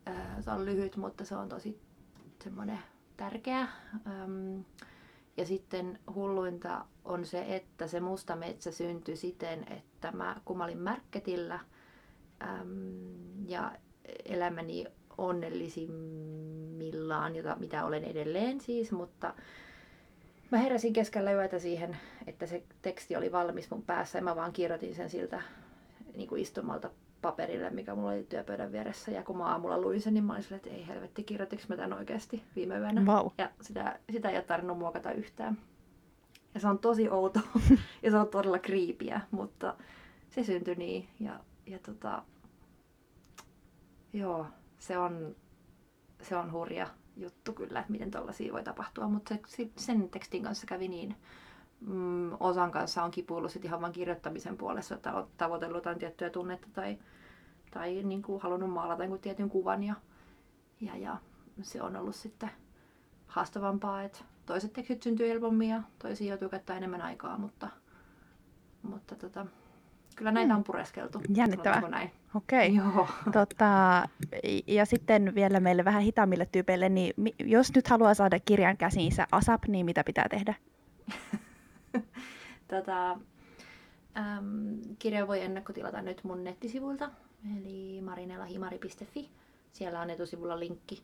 ää, 0.06 0.42
se 0.42 0.52
on 0.52 0.66
lyhyt, 0.66 0.98
mutta 0.98 1.26
se 1.26 1.36
on 1.36 1.50
tosi 1.50 1.80
semmoinen 2.44 2.80
tärkeä. 3.18 3.68
Äm, 4.08 4.64
ja 5.38 5.46
sitten 5.46 6.00
hulluinta 6.14 6.86
on 7.06 7.26
se, 7.26 7.56
että 7.56 7.88
se 7.88 8.00
musta 8.00 8.36
metsä 8.36 8.72
syntyi 8.72 9.16
siten, 9.16 9.66
että 9.72 10.12
mä, 10.12 10.42
kun 10.46 10.58
mä 10.58 10.64
olin 10.64 10.78
Märketillä 10.78 11.60
äm, 12.42 13.48
ja 13.48 13.72
elämäni 14.26 14.86
onnellisimmillaan, 15.18 17.36
jota, 17.36 17.56
mitä 17.60 17.86
olen 17.86 18.04
edelleen 18.04 18.62
siis, 18.62 18.92
mutta 18.92 19.34
mä 20.52 20.58
heräsin 20.58 20.94
keskellä 20.94 21.32
yötä 21.32 21.60
siihen, 21.60 21.98
että 22.28 22.46
se 22.46 22.64
teksti 22.82 23.16
oli 23.16 23.32
valmis 23.32 23.72
mun 23.72 23.84
päässä 23.84 24.18
ja 24.18 24.24
mä 24.24 24.36
vaan 24.36 24.54
kirjoitin 24.54 24.96
sen 24.96 25.10
siltä 25.10 25.42
niin 26.16 26.30
kuin 26.30 26.42
istumalta 26.42 26.90
paperille, 27.22 27.70
mikä 27.70 27.96
mulla 27.96 28.12
oli 28.12 28.26
työpöydän 28.30 28.72
vieressä. 28.72 29.12
Ja 29.12 29.24
kun 29.24 29.38
mä 29.38 29.46
aamulla 29.46 29.82
luin 29.82 30.02
sen, 30.02 30.14
niin 30.14 30.24
mä 30.24 30.34
olin 30.34 30.44
sille, 30.44 30.56
että 30.56 30.70
ei 30.70 30.88
helvetti, 30.88 31.24
kirjoitinko 31.24 31.66
mä 31.68 31.76
tämän 31.76 31.94
oikeasti 31.94 32.44
viime 32.56 32.78
yönä. 32.78 33.02
Wow. 33.02 33.28
Ja 33.38 33.50
sitä, 33.62 34.00
sitä 34.12 34.30
ei 34.30 34.36
ole 34.36 34.44
tarvinnut 34.44 34.78
muokata 34.78 35.12
yhtään. 35.12 35.58
Ja 36.54 36.60
se 36.60 36.68
on 36.68 36.80
tosi 36.80 37.10
outo 37.10 37.40
ja 38.04 38.12
se 38.12 38.18
on 38.18 38.28
todella 38.28 38.60
kriipiä, 38.60 39.22
mutta 39.32 39.76
se 40.30 40.44
syntyi 40.44 40.76
niin. 40.76 41.08
Ja, 41.20 41.40
ja 41.66 41.80
tota, 41.80 42.24
joo, 44.14 44.46
se 44.80 44.98
on, 44.98 45.36
se 46.22 46.38
on 46.38 46.52
hurja 46.52 46.88
juttu 47.18 47.54
kyllä, 47.54 47.80
että 47.80 47.92
miten 47.92 48.12
tällaisia 48.12 48.54
voi 48.54 48.64
tapahtua, 48.64 49.08
mutta 49.08 49.36
se, 49.48 49.70
sen 49.76 50.10
tekstin 50.10 50.44
kanssa 50.44 50.68
kävi 50.68 50.88
niin. 50.88 51.16
Mm, 51.82 52.32
osan 52.40 52.72
kanssa 52.72 53.04
on 53.04 53.12
kipuillut 53.12 53.52
sit 53.52 53.66
ihan 53.66 53.82
vain 53.82 53.94
kirjoittamisen 53.94 54.58
puolessa, 54.58 54.96
että 54.96 55.14
on 55.14 55.28
tavoitellut 55.38 55.78
jotain 55.78 56.00
tiettyä 56.00 56.30
tunnetta 56.30 56.68
tai, 56.74 56.98
tai 57.72 58.04
niin 58.04 58.22
kuin 58.22 58.42
halunnut 58.42 58.70
maalata 58.70 59.04
jonkun 59.04 59.20
tietyn 59.20 59.50
kuvan 59.50 59.84
ja, 59.84 59.96
ja, 60.82 60.98
ja 60.98 61.18
se 61.62 61.82
on 61.82 61.96
ollut 61.96 62.16
sitten 62.16 62.50
haastavampaa, 63.28 64.04
että 64.04 64.20
toiset 64.46 64.74
tekstit 64.74 65.04
syntyy 65.04 65.30
helpommin 65.30 65.70
ja 65.70 65.84
toisiin 66.00 66.30
joutuu 66.30 66.50
käyttää 66.50 66.78
enemmän 66.78 67.02
aikaa, 67.02 67.38
mutta, 67.38 67.70
mutta 68.84 69.16
tota, 69.16 69.46
Kyllä 70.16 70.32
näitä 70.32 70.56
on 70.56 70.64
pureskeltu. 70.64 71.22
Jännittävää. 71.36 71.90
näin? 71.90 72.12
Okei. 72.36 72.76
Joo. 72.76 73.08
Tota, 73.32 74.04
ja 74.68 74.86
sitten 74.86 75.36
vielä 75.36 75.60
meille 75.60 75.86
vähän 75.86 76.02
hitaammille 76.02 76.46
tyypeille, 76.46 76.90
niin 76.90 77.14
jos 77.40 77.76
nyt 77.76 77.88
haluaa 77.88 78.14
saada 78.14 78.40
kirjan 78.40 78.78
käsiinsä 78.78 79.28
ASAP, 79.32 79.64
niin 79.68 79.86
mitä 79.86 80.04
pitää 80.04 80.26
tehdä? 80.30 80.56
tota, 82.76 83.12
äm, 84.18 84.80
kirja 85.00 85.28
voi 85.28 85.42
ennakkotilata 85.42 86.02
nyt 86.02 86.24
mun 86.24 86.44
nettisivuilta, 86.44 87.12
eli 87.58 88.02
marinelahimari.fi. 88.02 89.30
Siellä 89.72 90.02
on 90.02 90.10
etusivulla 90.10 90.60
linkki, 90.60 91.04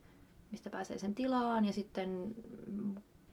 mistä 0.51 0.69
pääsee 0.69 0.97
sen 0.97 1.15
tilaan. 1.15 1.65
Ja 1.65 1.73
sitten 1.73 2.35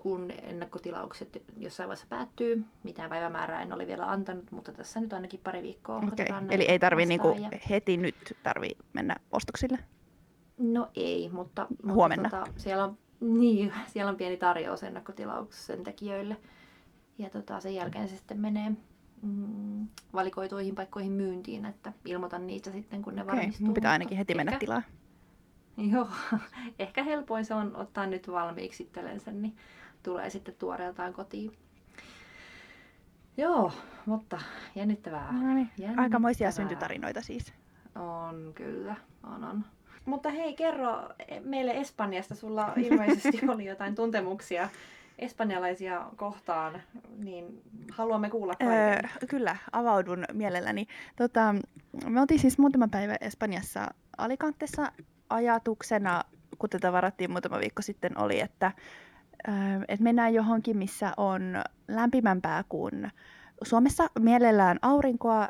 kun 0.02 0.30
ennakkotilaukset 0.42 1.42
jossain 1.56 1.88
vaiheessa 1.88 2.06
päättyy. 2.08 2.64
Mitään 2.82 3.10
päivämäärää 3.10 3.62
en 3.62 3.72
ole 3.72 3.86
vielä 3.86 4.10
antanut, 4.10 4.50
mutta 4.50 4.72
tässä 4.72 5.00
nyt 5.00 5.12
ainakin 5.12 5.40
pari 5.44 5.62
viikkoa 5.62 5.96
okay. 5.96 6.26
Eli 6.50 6.64
ei 6.64 6.78
tarvi 6.78 7.06
niinku 7.06 7.36
ja... 7.40 7.50
heti 7.70 7.96
nyt 7.96 8.36
tarvi 8.42 8.70
mennä 8.92 9.16
ostoksille? 9.32 9.78
No 10.58 10.88
ei, 10.94 11.30
mutta, 11.32 11.66
Huomenna. 11.92 12.22
mutta 12.22 12.38
tota, 12.38 12.60
siellä, 12.60 12.84
on, 12.84 12.98
niin, 13.40 13.72
siellä 13.86 14.10
on 14.10 14.16
pieni 14.16 14.36
tarjous 14.36 14.82
ennakkotilauksen 14.82 15.84
tekijöille. 15.84 16.36
Ja 17.18 17.30
tota, 17.30 17.60
sen 17.60 17.74
jälkeen 17.74 18.08
se 18.08 18.16
sitten 18.16 18.40
menee 18.40 18.72
mm, 19.22 19.88
valikoituihin 20.12 20.74
paikkoihin 20.74 21.12
myyntiin, 21.12 21.64
että 21.64 21.92
ilmoitan 22.04 22.46
niistä 22.46 22.70
sitten, 22.70 23.02
kun 23.02 23.14
ne 23.14 23.22
okay. 23.22 23.36
varmistuu. 23.36 23.66
Mun 23.66 23.74
pitää 23.74 23.92
ainakin 23.92 24.18
heti 24.18 24.34
mennä 24.34 24.58
tilaa. 24.58 24.82
Joo, 25.76 26.08
ehkä 26.78 27.02
helpoin 27.02 27.44
se 27.44 27.54
on 27.54 27.76
ottaa 27.76 28.06
nyt 28.06 28.28
valmiiksi 28.28 28.82
itsellensä, 28.82 29.32
niin 29.32 29.56
tulee 30.02 30.30
sitten 30.30 30.54
tuoreeltaan 30.54 31.12
kotiin. 31.12 31.52
Joo, 33.36 33.72
mutta 34.06 34.38
jännittävää. 34.74 35.32
No 35.32 35.38
niin, 35.38 35.70
jännittävää. 35.78 36.02
aikamoisia 36.02 36.50
syntytarinoita 36.50 37.20
siis. 37.20 37.52
On 37.94 38.52
kyllä, 38.54 38.96
on 39.22 39.44
on. 39.44 39.64
Mutta 40.04 40.30
hei, 40.30 40.54
kerro 40.54 41.08
meille 41.44 41.70
Espanjasta. 41.70 42.34
Sulla 42.34 42.72
ilmeisesti 42.76 43.40
oli 43.54 43.64
jotain 43.64 43.94
tuntemuksia 43.94 44.68
espanjalaisia 45.18 46.06
kohtaan, 46.16 46.82
niin 47.18 47.62
haluamme 47.90 48.30
kuulla 48.30 48.54
kaiken. 48.54 48.78
Öö, 48.78 49.26
kyllä, 49.28 49.56
avaudun 49.72 50.24
mielelläni. 50.32 50.86
Tota, 51.16 51.54
me 52.06 52.20
oltiin 52.20 52.40
siis 52.40 52.58
muutama 52.58 52.88
päivä 52.88 53.16
Espanjassa 53.20 53.88
Alicantessa 54.18 54.92
ajatuksena, 55.30 56.22
kun 56.58 56.70
tätä 56.70 56.92
varattiin 56.92 57.30
muutama 57.30 57.58
viikko 57.60 57.82
sitten, 57.82 58.18
oli, 58.18 58.40
että 58.40 58.72
että 59.88 60.04
mennään 60.04 60.34
johonkin, 60.34 60.76
missä 60.76 61.12
on 61.16 61.42
lämpimämpää 61.88 62.64
kuin 62.68 63.10
Suomessa, 63.62 64.06
mielellään 64.18 64.78
aurinkoa 64.82 65.48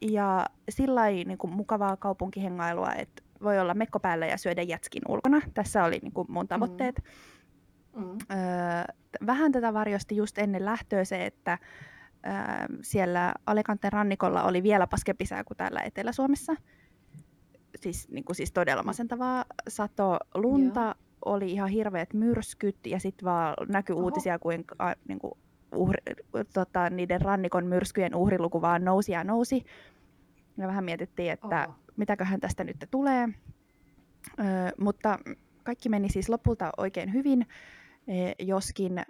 ja 0.00 0.46
sillä 0.68 1.06
niin 1.06 1.38
kuin 1.38 1.52
mukavaa 1.52 1.96
kaupunkihengailua, 1.96 2.92
että 2.92 3.22
voi 3.42 3.58
olla 3.58 3.74
mekko 3.74 4.00
päällä 4.00 4.26
ja 4.26 4.36
syödä 4.36 4.62
jätskin 4.62 5.02
ulkona. 5.08 5.40
Tässä 5.54 5.84
oli 5.84 5.98
niin 6.02 6.12
kuin 6.12 6.26
mun 6.30 6.48
tavoitteet. 6.48 7.02
Mm. 7.96 8.02
Mm. 8.02 8.10
Öö, 8.10 8.94
vähän 9.26 9.52
tätä 9.52 9.74
varjosti 9.74 10.16
just 10.16 10.38
ennen 10.38 10.64
lähtöä 10.64 11.04
se, 11.04 11.26
että 11.26 11.58
öö, 12.26 12.32
siellä 12.82 13.34
Alicanten 13.46 13.92
rannikolla 13.92 14.42
oli 14.42 14.62
vielä 14.62 14.86
paskempi 14.86 15.26
sää 15.26 15.44
kuin 15.44 15.56
täällä 15.56 15.80
Etelä-Suomessa. 15.80 16.56
Siis, 17.80 18.08
niin 18.08 18.24
kuin, 18.24 18.36
siis 18.36 18.52
todella 18.52 18.82
masentavaa 18.82 19.44
sato 19.68 20.18
lunta, 20.34 20.80
Joo 20.80 21.05
oli 21.24 21.52
ihan 21.52 21.68
hirveät 21.68 22.14
myrskyt 22.14 22.86
ja 22.86 23.00
sitten 23.00 23.24
vaan 23.24 23.54
näkyi 23.68 23.96
Oho. 23.96 24.04
uutisia, 24.04 24.38
kuinka 24.38 24.94
niin 25.08 25.18
kuin, 25.18 25.32
uhri, 25.74 26.02
tota, 26.54 26.90
niiden 26.90 27.20
rannikon 27.20 27.66
myrskyjen 27.66 28.14
uhriluku 28.14 28.60
vaan 28.60 28.84
nousi 28.84 29.12
ja 29.12 29.24
nousi. 29.24 29.64
Ja 30.56 30.66
vähän 30.66 30.84
mietittiin, 30.84 31.32
että 31.32 31.66
Oho. 31.68 31.76
mitäköhän 31.96 32.40
tästä 32.40 32.64
nyt 32.64 32.76
tulee. 32.90 33.28
Ö, 34.40 34.42
mutta 34.80 35.18
kaikki 35.64 35.88
meni 35.88 36.08
siis 36.08 36.28
lopulta 36.28 36.70
oikein 36.76 37.12
hyvin, 37.12 37.46
e, 38.08 38.32
joskin 38.38 39.02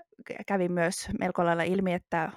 kävi 0.47 0.69
myös 0.69 1.09
melko 1.21 1.45
lailla 1.45 1.63
ilmi, 1.63 1.93
että 1.93 2.33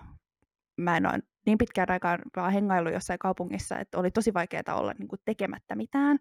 mä 0.77 0.97
en 0.97 1.05
ole 1.05 1.19
niin 1.45 1.57
pitkään 1.57 1.91
aikaan 1.91 2.19
vaan 2.35 2.53
hengailu 2.53 2.89
jossain 2.89 3.19
kaupungissa, 3.19 3.79
että 3.79 3.99
oli 3.99 4.11
tosi 4.11 4.33
vaikeaa 4.33 4.75
olla 4.75 4.93
niin 4.99 5.07
kuin 5.07 5.19
tekemättä 5.25 5.75
mitään. 5.75 6.19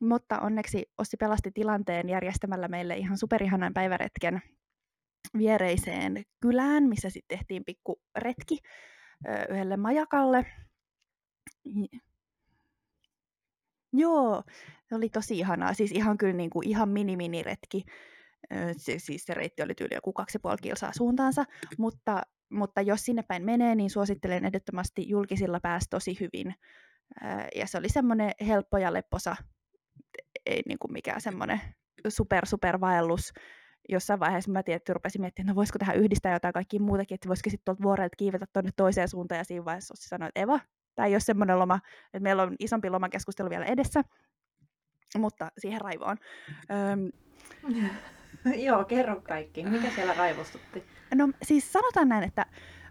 Mutta 0.00 0.38
onneksi 0.38 0.90
Ossi 0.98 1.16
pelasti 1.16 1.50
tilanteen 1.50 2.08
järjestämällä 2.08 2.68
meille 2.68 2.96
ihan 2.96 3.18
superihanan 3.18 3.74
päiväretken 3.74 4.42
viereiseen 5.38 6.22
kylään, 6.40 6.88
missä 6.88 7.10
sitten 7.10 7.38
tehtiin 7.38 7.64
pikku 7.64 8.02
retki 8.16 8.58
yhdelle 9.50 9.76
majakalle. 9.76 10.46
Joo, 13.92 14.42
se 14.88 14.94
oli 14.94 15.08
tosi 15.08 15.38
ihanaa. 15.38 15.74
Siis 15.74 15.92
ihan 15.92 16.18
kyllä 16.18 16.34
niin 16.34 16.50
kuin 16.50 16.68
ihan 16.68 16.88
mini-mini 16.88 17.42
retki. 17.42 17.84
Se, 18.76 18.98
siis 18.98 19.24
se 19.24 19.34
reitti 19.34 19.62
oli 19.62 19.74
tyyli 19.74 19.94
joku 19.94 20.12
kaksi 20.12 20.38
puoli 20.38 20.56
kilsaa 20.62 20.92
suuntaansa, 20.92 21.44
mutta 21.78 22.22
mutta 22.52 22.80
jos 22.80 23.04
sinne 23.04 23.22
päin 23.22 23.44
menee, 23.44 23.74
niin 23.74 23.90
suosittelen 23.90 24.44
ehdottomasti 24.44 25.08
julkisilla 25.08 25.60
pääsi 25.60 25.86
tosi 25.90 26.16
hyvin. 26.20 26.54
Ja 27.54 27.66
se 27.66 27.78
oli 27.78 27.88
semmoinen 27.88 28.32
helppo 28.46 28.78
ja 28.78 28.92
lepposa, 28.92 29.36
ei 30.46 30.62
niin 30.68 30.78
kuin 30.78 30.92
mikään 30.92 31.20
semmoinen 31.20 31.60
super 32.08 32.46
super 32.46 32.80
vaellus. 32.80 33.32
Jossain 33.88 34.20
vaiheessa 34.20 34.50
mä 34.50 34.62
että 34.66 34.92
rupesin 34.92 35.20
miettimään, 35.20 35.44
että 35.46 35.52
no 35.52 35.56
voisiko 35.56 35.78
tähän 35.78 35.96
yhdistää 35.96 36.32
jotain 36.32 36.52
kaikkia 36.52 36.80
muutakin, 36.80 37.14
että 37.14 37.28
voisiko 37.28 37.50
sitten 37.50 37.64
tuolta 37.64 37.82
vuorelta 37.82 38.16
kiivetä 38.16 38.46
tuonne 38.52 38.70
toiseen 38.76 39.08
suuntaan, 39.08 39.38
ja 39.38 39.44
siinä 39.44 39.64
vaiheessa 39.64 39.94
Ossi 39.94 40.08
sanoi, 40.08 40.28
että 40.28 40.40
Eva, 40.40 40.60
tämä 40.94 41.06
ei 41.06 41.14
ole 41.14 41.20
semmoinen 41.20 41.58
loma, 41.58 41.80
että 42.04 42.20
meillä 42.20 42.42
on 42.42 42.56
isompi 42.58 42.90
lomakeskustelu 42.90 43.50
vielä 43.50 43.64
edessä, 43.64 44.02
mutta 45.18 45.48
siihen 45.58 45.80
raivoon. 45.80 46.16
Öm, 46.70 47.10
Joo, 48.66 48.84
kerro 48.84 49.20
kaikki. 49.20 49.64
Mikä 49.64 49.90
siellä 49.90 50.14
raivostutti? 50.14 50.84
No 51.14 51.28
siis 51.42 51.72
sanotaan 51.72 52.08
näin, 52.08 52.24
että 52.24 52.46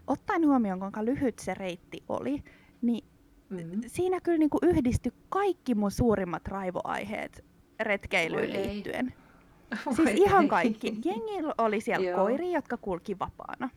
ottaen 0.06 0.46
huomioon, 0.46 0.80
kuinka 0.80 1.04
lyhyt 1.04 1.38
se 1.38 1.54
reitti 1.54 2.04
oli, 2.08 2.42
niin 2.82 3.09
mm-hmm. 3.50 3.80
siinä 3.86 4.20
kyllä 4.20 4.38
niin 4.38 4.50
kuin 4.50 4.60
yhdistyi 4.62 5.12
kaikki 5.28 5.74
mun 5.74 5.90
suurimmat 5.90 6.48
raivoaiheet 6.48 7.44
retkeilyyn 7.80 8.52
Voi 8.52 8.52
liittyen. 8.52 9.06
Ei. 9.06 9.74
Siis 9.84 9.98
Voi 9.98 10.14
ihan 10.14 10.42
ei. 10.42 10.48
kaikki. 10.48 11.00
Jengi 11.04 11.52
oli 11.58 11.80
siellä 11.80 12.16
koiri, 12.16 12.52
jotka 12.52 12.76
kulki 12.76 13.18
vapaana 13.18 13.70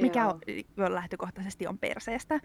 mikä 0.00 0.26
on, 0.26 0.40
lähtökohtaisesti 0.94 1.66
on 1.66 1.78
perseestä. 1.78 2.40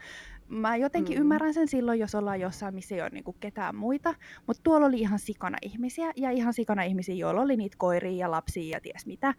Mä 0.48 0.76
jotenkin 0.76 1.18
mm. 1.18 1.22
ymmärrän 1.22 1.54
sen 1.54 1.68
silloin, 1.68 2.00
jos 2.00 2.16
ollaan 2.16 2.40
jossain, 2.40 2.76
missä 2.76 2.96
ei 2.96 3.02
ole 3.02 3.10
niinku 3.10 3.36
ketään 3.40 3.76
muita, 3.76 4.16
mutta 4.48 4.64
tuolla 4.64 4.88
oli 4.88 5.00
ihan 5.00 5.20
sikana 5.20 5.58
ihmisiä, 5.62 6.12
ja 6.16 6.32
ihan 6.32 6.54
sikana 6.54 6.84
ihmisiä, 6.84 7.16
joilla 7.16 7.42
oli 7.42 7.58
niitä 7.58 7.76
koiria 7.80 8.18
ja 8.18 8.32
lapsia 8.32 8.78
ja 8.78 8.82
ties 8.82 9.06
mitä. 9.06 9.34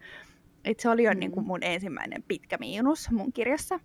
Et 0.65 0.79
se 0.79 0.89
oli 0.89 1.03
jo 1.03 1.13
mm. 1.13 1.19
niinku 1.19 1.41
mun 1.41 1.63
ensimmäinen 1.63 2.23
pitkä 2.27 2.57
miinus 2.59 3.11
mun 3.11 3.33
kirjassa. 3.33 3.79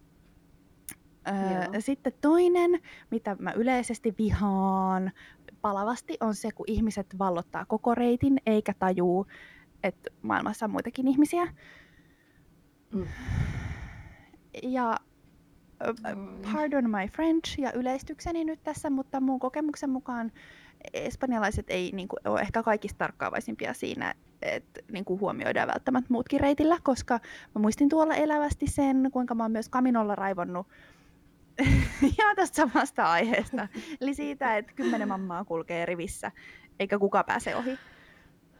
Öö, 1.28 1.80
sitten 1.80 2.12
toinen, 2.20 2.80
mitä 3.10 3.36
mä 3.38 3.52
yleisesti 3.52 4.14
vihaan 4.18 5.12
palavasti, 5.60 6.16
on 6.20 6.34
se, 6.34 6.50
kun 6.54 6.66
ihmiset 6.68 7.18
vallottaa 7.18 7.64
koko 7.64 7.94
reitin, 7.94 8.40
eikä 8.46 8.74
tajuu, 8.78 9.26
että 9.82 10.10
maailmassa 10.22 10.66
on 10.66 10.70
muitakin 10.70 11.08
ihmisiä. 11.08 11.46
Mm. 12.92 13.06
Ja 14.62 14.96
pardon 16.52 16.90
my 16.90 17.08
French 17.12 17.60
ja 17.60 17.72
yleistykseni 17.72 18.44
nyt 18.44 18.62
tässä, 18.62 18.90
mutta 18.90 19.20
mun 19.20 19.40
kokemuksen 19.40 19.90
mukaan 19.90 20.32
espanjalaiset 20.92 21.66
ei 21.68 21.92
niin 21.92 22.08
kuin, 22.08 22.28
ole 22.28 22.40
ehkä 22.40 22.62
kaikista 22.62 22.98
tarkkaavaisimpia 22.98 23.74
siinä, 23.74 24.14
että 24.42 24.80
niin 24.92 25.04
kuin 25.04 25.20
huomioidaan 25.20 25.68
välttämättä 25.68 26.12
muutkin 26.12 26.40
reitillä, 26.40 26.78
koska 26.82 27.20
mä 27.54 27.60
muistin 27.60 27.88
tuolla 27.88 28.14
elävästi 28.14 28.66
sen, 28.66 29.08
kuinka 29.12 29.34
mä 29.34 29.44
oon 29.44 29.52
myös 29.52 29.68
Kaminolla 29.68 30.14
raivonnut 30.14 30.66
ihan 32.18 32.36
tästä 32.36 32.56
samasta 32.56 33.04
aiheesta. 33.04 33.68
Eli 34.00 34.14
siitä, 34.14 34.56
että 34.56 34.72
kymmenen 34.72 35.08
mammaa 35.08 35.44
kulkee 35.44 35.86
rivissä, 35.86 36.32
eikä 36.80 36.98
kuka 36.98 37.24
pääse 37.24 37.56
ohi. 37.56 37.78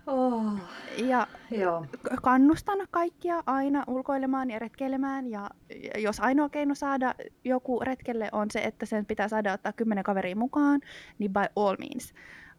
Oh, 0.07 0.53
ja 0.97 1.27
joo. 1.51 1.87
kannustan 2.23 2.79
kaikkia 2.91 3.43
aina 3.47 3.85
ulkoilemaan 3.87 4.51
ja 4.51 4.59
retkeilemään. 4.59 5.31
Ja 5.31 5.51
jos 5.99 6.21
ainoa 6.21 6.49
keino 6.49 6.75
saada 6.75 7.15
joku 7.45 7.81
retkelle 7.81 8.29
on 8.33 8.51
se, 8.51 8.61
että 8.61 8.87
sen 8.87 9.07
pitää 9.07 9.29
saada 9.29 9.53
ottaa 9.53 9.73
kymmenen 9.73 10.05
kaveria 10.05 10.37
mukaan, 10.37 10.81
niin 11.19 11.33
by 11.33 11.41
all 11.57 11.77
means. 11.79 12.15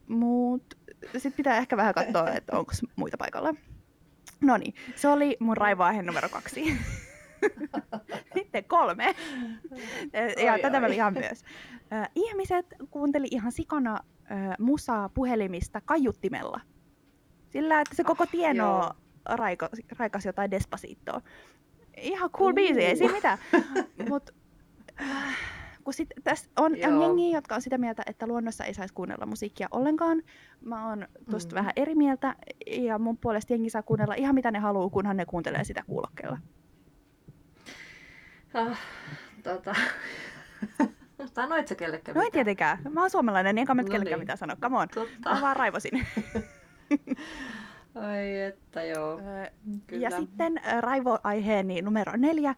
Mutta 0.08 0.76
sitten 1.14 1.34
pitää 1.34 1.58
ehkä 1.58 1.78
vähän 1.78 1.94
katsoa, 1.94 2.30
että 2.30 2.58
onko 2.58 2.72
muita 2.96 3.18
paikalla. 3.18 3.56
No 4.42 4.58
niin, 4.58 4.74
se 4.96 5.08
oli 5.08 5.38
mun 5.40 5.58
raivoaihe 5.58 6.02
numero 6.02 6.30
kaksi. 6.30 6.64
Sitten 8.34 8.64
kolme. 8.64 9.16
ja 10.46 10.54
oi, 10.54 10.60
tätä 10.60 10.80
mä 10.80 10.88
ihan 10.88 11.14
myös. 11.14 11.44
ihmiset 12.16 12.66
kuunteli 12.92 13.28
ihan 13.32 13.52
sikana 13.52 14.00
musaa 14.60 15.10
puhelimista 15.10 15.82
kaiuttimella. 15.82 16.62
Sillä, 17.50 17.82
että 17.82 17.96
se 17.96 18.04
koko 18.04 18.26
tieno 18.26 18.78
oh, 18.78 18.92
raiko, 19.26 19.68
raikas 20.00 20.26
jotain 20.26 20.52
Despacitoa. 20.52 21.22
Ihan 21.98 22.30
cool 22.30 22.50
uh. 22.50 22.56
biisi, 22.56 22.84
ei 22.84 22.96
siinä 22.96 23.14
mitään. 23.14 23.38
Mut, 24.10 24.30
äh, 25.02 25.38
kun 25.84 25.94
sit, 25.94 26.10
tässä 26.24 26.50
on, 26.60 26.72
on 26.72 27.02
jengi, 27.02 27.32
jotka 27.32 27.56
on 27.56 27.62
sitä 27.62 27.78
mieltä, 27.78 28.04
että 28.06 28.28
luonnossa 28.28 28.64
ei 28.64 28.74
saisi 28.74 28.94
kuunnella 28.94 29.26
musiikkia 29.26 29.68
ollenkaan. 29.72 30.22
Mä 30.62 30.90
oon 30.90 31.08
tosta 31.32 31.56
mm. 31.56 31.56
vähän 31.56 31.74
eri 31.76 31.96
mieltä 31.96 32.36
ja 32.68 33.00
mun 33.00 33.18
puolesta 33.18 33.54
jengi 33.54 33.70
saa 33.70 33.84
kuunnella 33.84 34.14
ihan 34.14 34.36
mitä 34.36 34.52
ne 34.52 34.60
haluaa, 34.60 34.90
kunhan 34.90 35.18
ne 35.18 35.26
kuuntelee 35.26 35.64
sitä 35.64 35.84
kuulokkeella. 35.88 36.38
Ah, 38.54 38.80
tota. 39.44 39.76
Sanoit 41.36 41.68
sä 41.68 41.76
kellekään 41.76 42.16
No 42.16 42.22
ei 42.22 42.32
tietenkään. 42.32 42.78
Mä 42.90 43.02
oon 43.02 43.10
suomalainen, 43.10 43.58
enkä 43.58 43.74
mä 43.74 43.82
no 43.82 43.88
kellekään 43.88 44.20
niin. 44.20 44.24
mitään 44.24 44.38
sanoa. 44.38 44.56
Come 44.56 44.78
on. 44.78 44.88
Totta. 44.90 45.34
Mä 45.34 45.42
vaan 45.42 45.56
raivosin. 45.56 45.92
Ai 47.96 48.40
että 48.40 48.84
joo. 48.84 49.20
Kyllä. 49.88 50.04
Ja 50.04 50.18
sitten 50.20 50.62
raivoaiheeni 50.80 51.82
numero 51.82 52.14
neljä. 52.18 52.56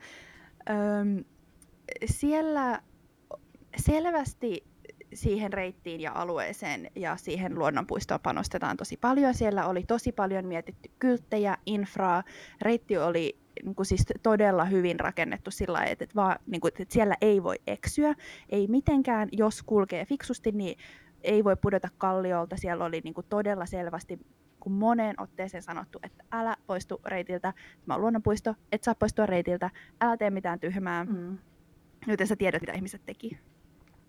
siellä 2.05 2.81
selvästi 3.77 4.63
siihen 5.13 5.53
reittiin 5.53 6.01
ja 6.01 6.11
alueeseen 6.15 6.91
ja 6.95 7.17
siihen 7.17 7.59
luonnonpuistoon 7.59 8.19
panostetaan 8.19 8.77
tosi 8.77 8.97
paljon. 8.97 9.33
Siellä 9.33 9.67
oli 9.67 9.83
tosi 9.83 10.11
paljon 10.11 10.45
mietitty 10.45 10.91
kylttejä, 10.99 11.57
infraa. 11.65 12.23
Reitti 12.61 12.97
oli 12.97 13.44
niin 13.63 13.75
kuin 13.75 13.85
siis 13.85 14.05
todella 14.23 14.65
hyvin 14.65 14.99
rakennettu 14.99 15.51
sillä 15.51 15.73
lailla, 15.73 15.91
että, 15.91 16.05
vaan, 16.15 16.39
niin 16.47 16.61
kuin, 16.61 16.69
että 16.69 16.93
siellä 16.93 17.15
ei 17.21 17.43
voi 17.43 17.55
eksyä. 17.67 18.13
Ei 18.49 18.67
mitenkään, 18.67 19.29
jos 19.31 19.63
kulkee 19.63 20.05
fiksusti, 20.05 20.51
niin 20.51 20.77
ei 21.23 21.43
voi 21.43 21.55
pudota 21.55 21.89
kalliolta. 21.97 22.57
Siellä 22.57 22.85
oli 22.85 23.01
niin 23.03 23.13
kuin 23.13 23.25
todella 23.29 23.65
selvästi 23.65 24.19
kun 24.65 24.71
moneen 24.71 25.21
otteeseen 25.21 25.63
sanottu, 25.63 25.99
että 26.03 26.23
älä 26.31 26.55
poistu 26.67 27.01
reitiltä, 27.05 27.53
tämä 27.85 27.95
on 27.95 28.01
luonnonpuisto, 28.01 28.55
et 28.71 28.83
saa 28.83 28.95
poistua 28.95 29.25
reitiltä, 29.25 29.69
älä 30.01 30.17
tee 30.17 30.29
mitään 30.29 30.59
tyhmää, 30.59 31.03
mm. 31.03 31.37
joten 32.07 32.27
sä 32.27 32.35
tiedät, 32.35 32.61
mitä 32.61 32.73
ihmiset 32.73 33.01
teki. 33.05 33.37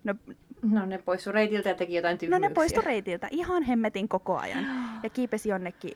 No, 0.03 0.15
no 0.61 0.85
ne 0.85 0.97
poistu 0.97 1.31
reitiltä 1.31 1.69
ja 1.69 1.75
teki 1.75 1.93
jotain 1.93 2.17
tyhmyyksiä. 2.17 2.39
No 2.39 2.49
ne 2.49 2.53
poistu 2.53 2.81
reitiltä 2.81 3.27
ihan 3.31 3.63
hemmetin 3.63 4.07
koko 4.07 4.37
ajan 4.37 4.65
ja 5.03 5.09
kiipesi 5.09 5.49
jonnekin 5.49 5.91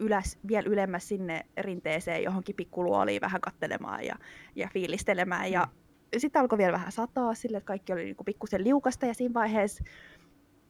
yläs, 0.00 0.38
vielä 0.48 0.68
ylemmäs 0.68 1.08
sinne 1.08 1.46
rinteeseen 1.60 2.22
johonkin 2.22 2.56
pikkuluoliin 2.56 3.20
vähän 3.20 3.40
kattelemaan 3.40 4.04
ja, 4.04 4.14
ja 4.56 4.68
fiilistelemään. 4.72 5.52
Ja 5.52 5.68
mm. 5.72 6.18
sitten 6.18 6.40
alkoi 6.40 6.58
vielä 6.58 6.72
vähän 6.72 6.92
sataa 6.92 7.34
sille, 7.34 7.56
että 7.56 7.66
kaikki 7.66 7.92
oli 7.92 8.04
niinku 8.04 8.24
pikkusen 8.24 8.64
liukasta 8.64 9.06
ja 9.06 9.14
siinä 9.14 9.34
vaiheessa 9.34 9.84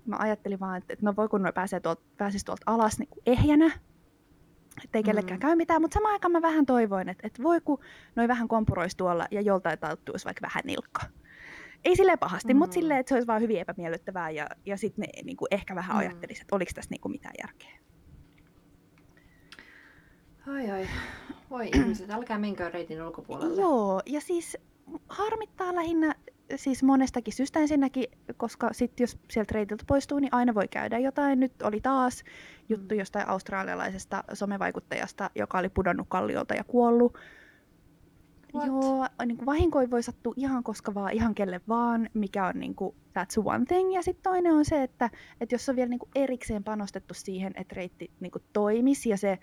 mä 0.07 0.17
ajattelin 0.19 0.61
vaan, 0.61 0.79
että, 0.79 0.93
että 0.93 1.07
no 1.07 1.17
voi 1.17 1.29
kun 1.29 1.43
noi 1.43 1.53
pääsee 1.53 1.81
tuolta, 1.81 2.03
pääsisi 2.17 2.45
tuolta 2.45 2.63
alas 2.67 2.99
niin 2.99 3.09
kuin 3.09 3.23
ehjänä, 3.27 3.71
ettei 4.85 5.03
kellekään 5.03 5.39
mm. 5.39 5.43
käy 5.43 5.57
mitään, 5.57 5.83
mutta 5.83 5.95
samaan 5.95 6.13
aikaan 6.13 6.33
mä 6.33 6.43
vähän 6.43 6.67
toivoin, 6.67 7.09
että, 7.09 7.27
että 7.27 7.43
voi 7.43 7.61
kun 7.61 7.81
noi 8.17 8.29
vähän 8.29 8.49
kompuroisi 8.49 8.97
tuolla 8.97 9.27
ja 9.31 9.41
joltain 9.41 9.79
tauttuisi 9.79 10.25
vaikka 10.25 10.43
vähän 10.43 10.63
nilkka. 10.65 11.01
Ei 11.85 11.97
sille 11.97 12.17
pahasti, 12.17 12.55
mm. 12.55 12.59
mutta 12.59 12.75
silleen, 12.75 13.01
että 13.01 13.09
se 13.09 13.15
olisi 13.15 13.27
vaan 13.27 13.43
hyvin 13.43 13.61
epämiellyttävää 13.61 14.31
ja, 14.31 14.47
ja 14.67 14.77
sitten 14.77 15.03
ne 15.03 15.23
niin 15.23 15.37
kuin 15.37 15.49
ehkä 15.51 15.75
vähän 15.75 15.97
mm. 15.97 16.01
ajattelisi, 16.01 16.43
että 16.43 16.57
oliko 16.57 16.71
tässä 16.75 16.91
niin 16.91 17.01
kuin 17.01 17.13
mitään 17.13 17.35
järkeä. 17.43 17.90
Ai 20.55 20.71
ai. 20.71 20.89
Voi 21.51 21.69
ihmiset, 21.75 22.11
älkää 22.11 22.39
menkää 22.39 22.71
reitin 22.71 23.03
ulkopuolelle. 23.03 23.61
Joo, 23.61 24.03
ja 24.07 24.21
siis 24.21 24.59
harmittaa 25.09 25.75
lähinnä 25.75 26.15
siis 26.57 26.83
monestakin 26.83 27.35
syystä 27.35 27.61
ensinnäkin, 27.61 28.05
koska 28.37 28.73
sitten 28.73 29.05
jos 29.05 29.19
sieltä 29.31 29.55
reitiltä 29.55 29.85
poistuu, 29.87 30.19
niin 30.19 30.35
aina 30.35 30.55
voi 30.55 30.69
käydä 30.69 30.99
jotain. 30.99 31.41
Nyt 31.41 31.63
oli 31.63 31.81
taas 31.81 32.25
juttu 32.69 32.95
mm. 32.95 32.99
jostain 32.99 33.29
australialaisesta 33.29 34.25
somevaikuttajasta, 34.33 35.31
joka 35.35 35.59
oli 35.59 35.69
pudonnut 35.69 36.07
kalliolta 36.09 36.55
ja 36.55 36.65
kuollut. 36.65 37.19
What? 38.55 38.67
Joo, 38.67 39.07
niin 39.27 39.37
kuin 39.37 39.47
vahinkoja 39.47 39.91
voi 39.91 40.03
sattua 40.03 40.35
ihan 40.37 40.63
koska 40.63 40.95
vaan, 40.95 41.13
ihan 41.13 41.35
kelle 41.35 41.61
vaan, 41.69 42.09
mikä 42.15 42.47
on 42.47 42.59
niin 42.59 42.75
kuin, 42.75 42.95
that's 43.19 43.43
one 43.45 43.65
thing. 43.65 43.95
Ja 43.95 44.03
sitten 44.03 44.23
toinen 44.23 44.53
on 44.53 44.65
se, 44.65 44.83
että, 44.83 45.11
että 45.41 45.55
jos 45.55 45.69
on 45.69 45.77
vielä 45.77 45.89
niin 45.89 45.99
kuin 45.99 46.11
erikseen 46.15 46.65
panostettu 46.65 47.15
siihen, 47.15 47.53
että 47.57 47.75
reitti 47.75 48.11
niin 48.21 48.33
kuin 48.33 48.43
toimisi 48.53 49.09
ja 49.09 49.17
se 49.17 49.39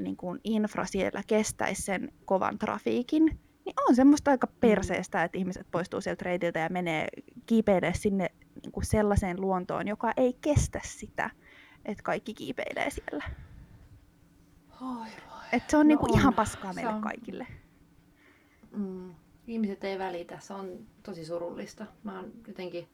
niin 0.00 0.16
kuin 0.16 0.40
infra 0.44 0.84
siellä 0.84 1.22
kestäisi 1.26 1.82
sen 1.82 2.12
kovan 2.24 2.58
trafiikin, 2.58 3.24
niin 3.64 3.74
on 3.88 3.94
semmoista 3.94 4.30
aika 4.30 4.46
mm. 4.46 4.52
perseestä, 4.60 5.24
että 5.24 5.38
ihmiset 5.38 5.66
poistuu 5.70 6.00
sieltä 6.00 6.24
reitiltä 6.24 6.58
ja 6.58 6.68
menee 6.68 7.08
kiipeilee 7.46 7.94
sinne 7.94 8.30
niin 8.62 8.72
kuin 8.72 8.84
sellaiseen 8.84 9.40
luontoon, 9.40 9.88
joka 9.88 10.12
ei 10.16 10.32
kestä 10.40 10.80
sitä, 10.84 11.30
että 11.84 12.02
kaikki 12.02 12.34
kiipeilee 12.34 12.90
siellä. 12.90 13.24
Oi. 14.80 15.08
Et 15.52 15.70
se 15.70 15.76
on, 15.76 15.86
no 15.86 15.88
niin 15.88 15.98
kuin 15.98 16.12
on. 16.12 16.18
ihan 16.18 16.34
paskaa 16.34 16.72
meille 16.72 16.92
on... 16.92 17.00
kaikille. 17.00 17.46
Mm. 18.76 19.14
Ihmiset 19.46 19.84
ei 19.84 19.98
välitä, 19.98 20.38
se 20.40 20.54
on 20.54 20.86
tosi 21.02 21.24
surullista. 21.24 21.86
Mä 22.04 22.16
oon 22.16 22.32
jotenkin... 22.46 22.88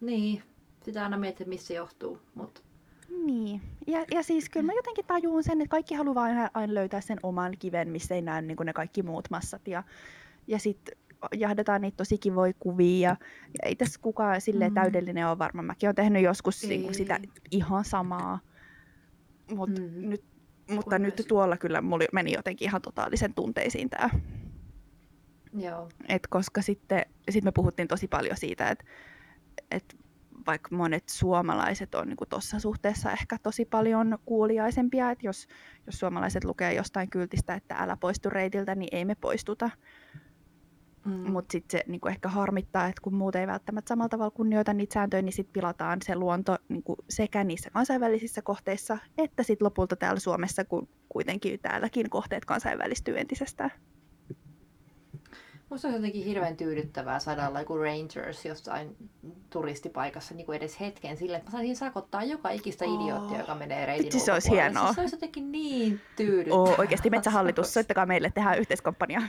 Niin, 0.00 0.42
sitä 0.82 1.02
aina 1.02 1.18
mietin, 1.18 1.48
missä 1.48 1.66
se 1.66 1.74
johtuu, 1.74 2.22
mutta 2.34 2.60
Niin. 3.08 3.60
Ja, 3.86 4.04
ja 4.10 4.22
siis 4.22 4.48
kyllä 4.48 4.66
mä 4.66 4.72
jotenkin 4.72 5.04
tajuun 5.04 5.42
sen, 5.42 5.60
että 5.60 5.70
kaikki 5.70 5.94
haluaa 5.94 6.24
aina, 6.24 6.50
aina 6.54 6.74
löytää 6.74 7.00
sen 7.00 7.18
oman 7.22 7.54
kiven, 7.58 7.88
missä 7.88 8.14
ei 8.14 8.22
näy 8.22 8.42
niin 8.42 8.56
ne 8.64 8.72
kaikki 8.72 9.02
muut 9.02 9.30
massat. 9.30 9.68
Ja, 9.68 9.82
ja 10.46 10.58
sitten 10.58 10.98
jahdetaan 11.36 11.80
niitä 11.80 11.96
tosi 11.96 12.18
kivoja 12.18 12.52
kuvia. 12.58 13.08
Ja, 13.08 13.16
ja 13.62 13.68
ei 13.68 13.76
tässä 13.76 14.00
kukaan 14.02 14.40
silleen 14.40 14.70
mm. 14.70 14.74
täydellinen 14.74 15.28
ole 15.28 15.38
varmaan. 15.38 15.66
Mäkin 15.66 15.86
olen 15.86 15.94
tehnyt 15.94 16.22
joskus 16.22 16.64
niin 16.64 16.94
sitä 16.94 17.20
ihan 17.50 17.84
samaa. 17.84 18.38
Mut 19.54 19.70
mm. 19.70 20.08
nyt, 20.10 20.24
mutta 20.70 20.98
nyt 20.98 21.24
tuolla 21.28 21.56
kyllä 21.56 21.80
mulla 21.80 22.04
meni 22.12 22.32
jotenkin 22.32 22.68
ihan 22.68 22.82
totaalisen 22.82 23.34
tunteisiin 23.34 23.90
tämä. 23.90 24.10
Joo. 25.58 25.88
Et 26.08 26.26
koska 26.26 26.62
sitten 26.62 27.06
sit 27.30 27.44
me 27.44 27.52
puhuttiin 27.52 27.88
tosi 27.88 28.08
paljon 28.08 28.36
siitä, 28.36 28.68
että 28.68 28.84
et 29.70 29.96
vaikka 30.48 30.76
monet 30.76 31.08
suomalaiset 31.08 31.94
on 31.94 32.08
niin 32.08 32.16
tuossa 32.28 32.60
suhteessa 32.60 33.12
ehkä 33.12 33.36
tosi 33.42 33.64
paljon 33.64 34.18
kuuliaisempia, 34.24 35.10
että 35.10 35.26
jos, 35.26 35.46
jos 35.86 35.98
suomalaiset 35.98 36.44
lukee 36.44 36.74
jostain 36.74 37.10
kyltistä, 37.10 37.54
että 37.54 37.74
älä 37.74 37.96
poistu 37.96 38.30
reitiltä, 38.30 38.74
niin 38.74 38.88
ei 38.92 39.04
me 39.04 39.14
poistuta. 39.14 39.70
Mm. 41.04 41.30
Mutta 41.30 41.52
sitten 41.52 41.80
se 41.80 41.84
niinku 41.86 42.08
ehkä 42.08 42.28
harmittaa, 42.28 42.86
että 42.86 43.02
kun 43.02 43.14
muut 43.14 43.34
ei 43.34 43.46
välttämättä 43.46 43.88
samalla 43.88 44.08
tavalla 44.08 44.30
kunnioita 44.30 44.74
niitä 44.74 44.94
sääntöjä, 44.94 45.22
niin 45.22 45.32
sitten 45.32 45.52
pilataan 45.52 45.98
se 46.02 46.14
luonto 46.14 46.56
niinku 46.68 46.96
sekä 47.08 47.44
niissä 47.44 47.70
kansainvälisissä 47.70 48.42
kohteissa, 48.42 48.98
että 49.18 49.42
sitten 49.42 49.64
lopulta 49.64 49.96
täällä 49.96 50.20
Suomessa, 50.20 50.64
kun 50.64 50.88
kuitenkin 51.08 51.60
täälläkin 51.60 52.10
kohteet 52.10 52.44
kansainvälistyy 52.44 53.18
entisestään. 53.18 53.70
Musta 55.70 55.88
olisi 55.88 55.98
jotenkin 55.98 56.24
hirveän 56.24 56.56
tyydyttävää 56.56 57.18
saada 57.18 57.58
joku 57.58 57.76
Rangers 57.76 58.44
jossain 58.44 58.96
turistipaikassa 59.50 60.34
niin 60.34 60.46
kuin 60.46 60.56
edes 60.56 60.80
hetken 60.80 61.16
sille, 61.16 61.36
että 61.36 61.50
mä 61.50 61.52
saisin 61.52 61.76
sakottaa 61.76 62.24
joka 62.24 62.50
ikistä 62.50 62.84
oh. 62.84 62.94
idioottia, 62.94 63.38
joka 63.38 63.54
menee 63.54 63.86
reitin 63.86 64.04
Vitsi, 64.04 64.20
se 64.20 64.32
olisi 64.32 64.50
hienoa. 64.50 64.84
Siis 64.84 64.94
se 64.94 65.00
olisi 65.00 65.16
jotenkin 65.16 65.52
niin 65.52 66.00
tyydyttävää. 66.16 66.62
Oh, 66.62 66.78
oikeasti 66.78 67.10
Metsähallitus, 67.10 67.72
soittakaa 67.74 68.06
meille, 68.06 68.32
tehdään 68.34 68.58
yhteiskomppania. 68.58 69.22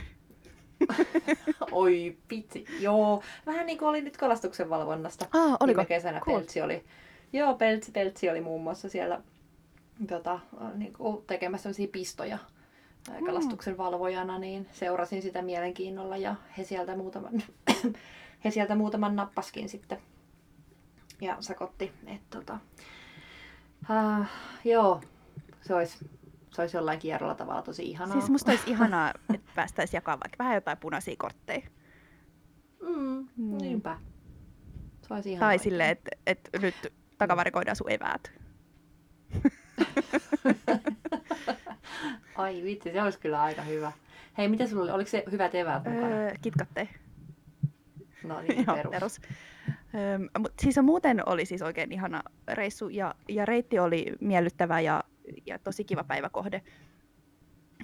Oi 1.72 2.18
pitsi, 2.28 2.64
joo. 2.80 3.22
Vähän 3.46 3.66
niin 3.66 3.78
kuin 3.78 3.88
oli 3.88 4.02
nyt 4.02 4.16
kalastuksen 4.16 4.70
valvonnasta. 4.70 5.26
Ah, 5.32 5.56
oliko? 5.60 5.66
Viime 5.66 5.84
kesänä 5.84 6.20
cool. 6.20 6.38
Peltsi 6.38 6.62
oli. 6.62 6.84
Joo, 7.32 7.54
Peltsi, 7.54 7.92
Peltsi 7.92 8.30
oli 8.30 8.40
muun 8.40 8.62
muassa 8.62 8.88
siellä 8.88 9.22
tota, 10.08 10.40
niin 10.74 10.92
kuin 10.92 11.24
tekemässä 11.26 11.68
pistoja 11.92 12.36
mm. 12.36 12.59
Kalastuksen 13.26 13.78
valvojana, 13.78 14.38
niin 14.38 14.68
seurasin 14.72 15.22
sitä 15.22 15.42
mielenkiinnolla 15.42 16.16
ja 16.16 16.34
he 16.58 16.64
sieltä 16.64 16.96
muutaman, 16.96 17.42
he 18.44 18.50
sieltä 18.50 18.74
muutaman 18.74 19.16
nappaskin 19.16 19.68
sitten 19.68 19.98
ja 21.20 21.36
sakotti. 21.40 21.92
Et, 22.06 22.30
tota, 22.30 22.58
uh, 23.90 24.26
joo, 24.64 25.00
se 25.60 25.74
olisi 25.74 25.98
se 26.54 26.62
olisi 26.62 26.76
jollain 26.76 26.98
kierrolla 26.98 27.34
tavalla 27.34 27.62
tosi 27.62 27.90
ihanaa. 27.90 28.12
Siis 28.12 28.30
musta 28.30 28.50
olisi 28.50 28.70
ihanaa, 28.74 29.12
että 29.34 29.52
päästäisiin 29.54 29.98
jakaa 29.98 30.20
vaikka 30.20 30.38
vähän 30.38 30.54
jotain 30.54 30.78
punaisia 30.78 31.14
kortteja. 31.18 31.62
Mm, 32.80 33.28
mm. 33.36 33.58
Niinpä. 33.58 33.98
Se 35.02 35.14
olisi 35.14 35.32
ihanaa. 35.32 35.48
Tai 35.48 35.58
silleen, 35.58 35.90
että 35.90 36.10
et 36.26 36.50
nyt 36.62 36.92
takavarikoidaan 37.18 37.76
sun 37.76 37.90
eväät. 37.90 38.32
Ai 42.40 42.62
vitsi, 42.62 42.92
se 42.92 43.02
olisi 43.02 43.20
kyllä 43.20 43.42
aika 43.42 43.62
hyvä. 43.62 43.92
Hei, 44.38 44.48
mitä 44.48 44.66
sulla 44.66 44.82
oli? 44.82 44.90
Oliko 44.90 45.10
se 45.10 45.24
hyvät 45.30 45.54
eväät 45.54 45.84
mukana? 45.84 46.16
Öö, 46.16 46.32
kitkatte. 46.42 46.88
No 48.24 48.40
niin, 48.40 48.64
Joo, 48.66 48.76
perus. 48.76 48.90
perus. 48.90 49.20
Öö, 49.94 50.18
siis 50.62 50.78
muuten 50.82 51.28
oli 51.28 51.44
siis 51.44 51.62
oikein 51.62 51.92
ihana 51.92 52.22
reissu 52.48 52.88
ja, 52.88 53.14
ja 53.28 53.44
reitti 53.44 53.78
oli 53.78 54.12
miellyttävä 54.20 54.80
ja 54.80 55.04
ja 55.46 55.58
tosi 55.58 55.84
kiva 55.84 56.04
päiväkohde. 56.04 56.62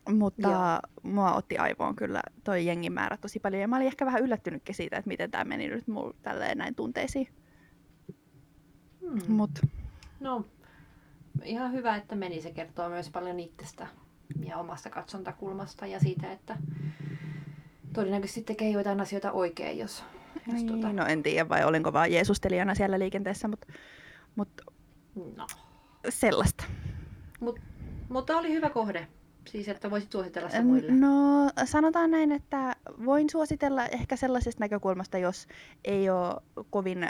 Mutta 0.08 0.48
Joo. 0.48 1.12
mua 1.12 1.34
otti 1.34 1.58
aivoon 1.58 1.96
kyllä 1.96 2.20
toi 2.44 2.66
jengin 2.66 2.92
määrä 2.92 3.16
tosi 3.16 3.40
paljon. 3.40 3.60
Ja 3.60 3.68
mä 3.68 3.76
olin 3.76 3.86
ehkä 3.86 4.06
vähän 4.06 4.22
yllättynytkin 4.22 4.74
siitä, 4.74 4.96
että 4.96 5.08
miten 5.08 5.30
tämä 5.30 5.44
meni 5.44 5.68
nyt 5.68 5.88
mulla 5.88 6.14
tälleen 6.22 6.58
näin 6.58 6.74
tunteisiin. 6.74 7.28
Hmm. 9.00 9.20
Mut. 9.28 9.50
No, 10.20 10.44
ihan 11.44 11.72
hyvä, 11.72 11.96
että 11.96 12.16
meni. 12.16 12.42
Se 12.42 12.50
kertoo 12.50 12.88
myös 12.88 13.10
paljon 13.10 13.40
itsestä 13.40 13.86
ja 14.46 14.56
omasta 14.56 14.90
katsontakulmasta 14.90 15.86
ja 15.86 16.00
siitä, 16.00 16.32
että 16.32 16.56
todennäköisesti 17.92 18.42
tekee 18.42 18.70
joitain 18.70 19.00
asioita 19.00 19.32
oikein, 19.32 19.78
jos... 19.78 20.04
jos 20.46 20.54
niin, 20.54 20.66
tota... 20.66 20.92
No 20.92 21.06
en 21.06 21.22
tiedä, 21.22 21.48
vai 21.48 21.64
olinko 21.64 21.92
vaan 21.92 22.12
Jeesustelijana 22.12 22.74
siellä 22.74 22.98
liikenteessä, 22.98 23.48
mutta, 23.48 23.66
mutta 24.36 24.64
no. 25.36 25.46
sellaista. 26.08 26.64
Mut, 27.40 27.60
mutta 28.08 28.36
oli 28.36 28.52
hyvä 28.52 28.70
kohde. 28.70 29.08
Siis, 29.46 29.68
että 29.68 29.90
voisit 29.90 30.12
suositella 30.12 30.48
sitä 30.48 30.62
muille. 30.62 30.92
No, 30.92 31.50
sanotaan 31.64 32.10
näin, 32.10 32.32
että 32.32 32.76
voin 33.04 33.30
suositella 33.30 33.86
ehkä 33.86 34.16
sellaisesta 34.16 34.64
näkökulmasta, 34.64 35.18
jos 35.18 35.46
ei 35.84 36.10
ole 36.10 36.42
kovin... 36.70 37.08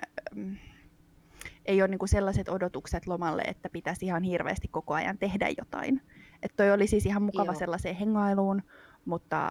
Ei 1.65 1.83
ole 1.83 1.89
niinku 1.89 2.07
sellaiset 2.07 2.49
odotukset 2.49 3.07
lomalle, 3.07 3.43
että 3.43 3.69
pitäisi 3.69 4.07
ihan 4.07 4.23
hirveästi 4.23 4.69
koko 4.69 4.95
ajan 4.95 5.19
tehdä 5.19 5.49
jotain. 5.59 6.03
Että 6.43 6.57
toi 6.57 6.71
oli 6.73 6.87
siis 6.87 7.07
ihan 7.07 7.23
mukava 7.23 7.53
Joo. 7.53 7.59
sellaiseen 7.59 7.97
hengailuun, 7.97 8.63
mutta 9.05 9.51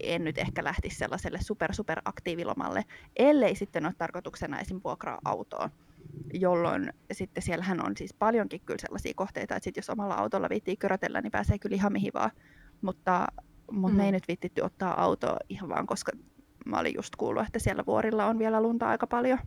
en 0.00 0.24
nyt 0.24 0.38
ehkä 0.38 0.64
lähtisi 0.64 0.96
sellaiselle 0.96 1.38
super 1.40 1.74
super 1.74 2.00
aktiivilomalle, 2.04 2.84
ellei 3.16 3.54
sitten 3.54 3.86
ole 3.86 3.94
tarkoituksena 3.98 4.60
esim. 4.60 4.80
vuokraa 4.84 5.18
autoa 5.24 5.70
jolloin 6.32 6.92
sitten 7.12 7.42
siellähän 7.42 7.86
on 7.86 7.96
siis 7.96 8.14
paljonkin 8.14 8.60
kyllä 8.60 8.78
sellaisia 8.80 9.12
kohteita, 9.16 9.56
että 9.56 9.64
sit 9.64 9.76
jos 9.76 9.90
omalla 9.90 10.14
autolla 10.14 10.48
viittii 10.50 10.76
körötellä, 10.76 11.20
niin 11.20 11.30
pääsee 11.30 11.58
kyllä 11.58 11.76
ihan 11.76 11.92
mihin 11.92 12.12
vaan. 12.14 12.30
Mutta, 12.82 13.26
mutta 13.70 13.94
mm. 13.94 13.96
me 13.96 14.04
ei 14.04 14.12
nyt 14.12 14.28
viittitty 14.28 14.60
ottaa 14.60 15.02
autoa 15.02 15.36
ihan 15.48 15.68
vaan, 15.68 15.86
koska 15.86 16.12
mä 16.66 16.78
olin 16.78 16.94
just 16.96 17.16
kuullut, 17.16 17.46
että 17.46 17.58
siellä 17.58 17.86
vuorilla 17.86 18.26
on 18.26 18.38
vielä 18.38 18.62
lunta 18.62 18.88
aika 18.88 19.06
paljon. 19.06 19.38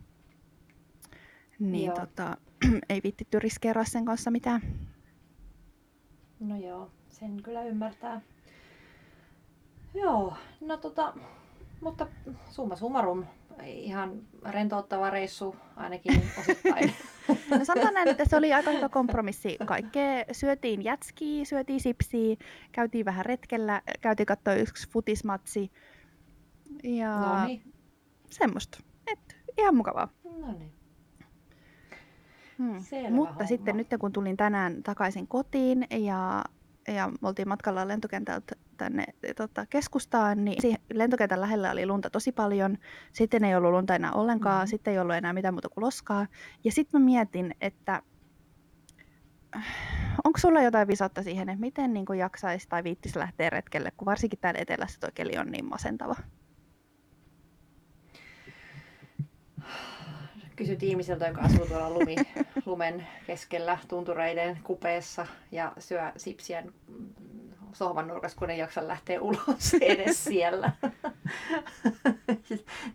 Niin 1.58 1.92
tota, 1.92 2.36
ei 2.90 3.00
viittitty 3.04 3.38
riskeeraa 3.38 3.84
sen 3.84 4.04
kanssa 4.04 4.30
mitään. 4.30 4.60
No 6.40 6.56
joo, 6.56 6.90
sen 7.08 7.42
kyllä 7.42 7.62
ymmärtää. 7.62 8.20
Joo, 9.94 10.34
no 10.60 10.76
tota, 10.76 11.14
mutta 11.80 12.06
summa 12.50 12.76
summarum, 12.76 13.24
ihan 13.66 14.22
rentouttava 14.48 15.10
reissu 15.10 15.56
ainakin 15.76 16.22
osittain. 16.38 16.92
No 17.50 17.64
sanotaan 17.64 17.94
näin, 17.94 18.08
että 18.08 18.24
se 18.24 18.36
oli 18.36 18.52
aika 18.52 18.70
hyvä 18.70 18.88
kompromissi. 18.88 19.56
Kaikkea 19.66 20.24
syötiin 20.32 20.84
jätskiä, 20.84 21.44
syötiin 21.44 21.80
sipsiä, 21.80 22.36
käytiin 22.72 23.04
vähän 23.04 23.26
retkellä, 23.26 23.82
käytiin 24.00 24.26
katsoa 24.26 24.54
yksi 24.54 24.88
futismatsi. 24.90 25.70
Ja 26.82 27.20
Noniin. 27.20 27.62
semmoista. 28.30 28.78
Et, 29.06 29.36
ihan 29.58 29.74
mukavaa. 29.74 30.08
No 30.38 30.52
niin. 30.52 30.77
Hmm. 32.58 32.74
Mutta 33.10 33.34
homma. 33.34 33.46
sitten 33.46 33.76
nyt 33.76 33.86
kun 34.00 34.12
tulin 34.12 34.36
tänään 34.36 34.82
takaisin 34.82 35.28
kotiin 35.28 35.86
ja 35.90 36.44
ja 36.94 37.08
me 37.20 37.28
oltiin 37.28 37.48
matkalla 37.48 37.88
lentokentältä 37.88 38.56
tänne 38.76 39.04
tota, 39.36 39.66
keskustaan, 39.66 40.44
niin 40.44 40.62
siihen 40.62 40.80
lentokentän 40.94 41.40
lähellä 41.40 41.70
oli 41.70 41.86
lunta 41.86 42.10
tosi 42.10 42.32
paljon. 42.32 42.78
Sitten 43.12 43.44
ei 43.44 43.56
ollut 43.56 43.70
lunta 43.70 43.94
enää 43.94 44.12
ollenkaan, 44.12 44.56
mm-hmm. 44.56 44.70
sitten 44.70 44.92
ei 44.92 44.98
ollut 44.98 45.16
enää 45.16 45.32
mitään 45.32 45.54
muuta 45.54 45.68
kuin 45.68 45.84
loskaa. 45.84 46.26
Ja 46.64 46.72
sitten 46.72 47.00
mä 47.00 47.04
mietin, 47.04 47.54
että 47.60 48.02
onko 50.24 50.38
sulla 50.38 50.62
jotain 50.62 50.88
visatta 50.88 51.22
siihen, 51.22 51.48
että 51.48 51.60
miten 51.60 51.94
niin 51.94 52.06
jaksaisi 52.18 52.68
tai 52.68 52.84
viittisi 52.84 53.18
lähteä 53.18 53.50
retkelle, 53.50 53.92
kun 53.96 54.06
varsinkin 54.06 54.38
täällä 54.38 54.60
etelässä 54.60 55.00
tuo 55.00 55.10
keli 55.14 55.38
on 55.38 55.50
niin 55.50 55.64
masentava? 55.64 56.14
Kysyt 60.58 60.82
ihmiseltä, 60.82 61.26
joka 61.26 61.40
asuu 61.40 61.66
tuolla 61.66 61.90
lumi, 61.90 62.16
lumen 62.66 63.06
keskellä 63.26 63.78
tuntureiden 63.88 64.58
kupeessa 64.64 65.26
ja 65.52 65.72
syö 65.78 66.12
sipsiä 66.16 66.64
sohvan 67.72 68.08
nurkassa, 68.08 68.38
kun 68.38 68.50
ei 68.50 68.58
jaksa 68.58 68.88
lähteä 68.88 69.20
ulos 69.20 69.74
edes 69.80 70.24
siellä. 70.24 70.72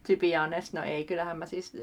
to 0.07 0.17
be 0.19 0.37
honest, 0.37 0.73
no 0.73 0.83
ei, 0.83 1.05
kyllähän 1.05 1.37
mä 1.37 1.45
siis 1.45 1.77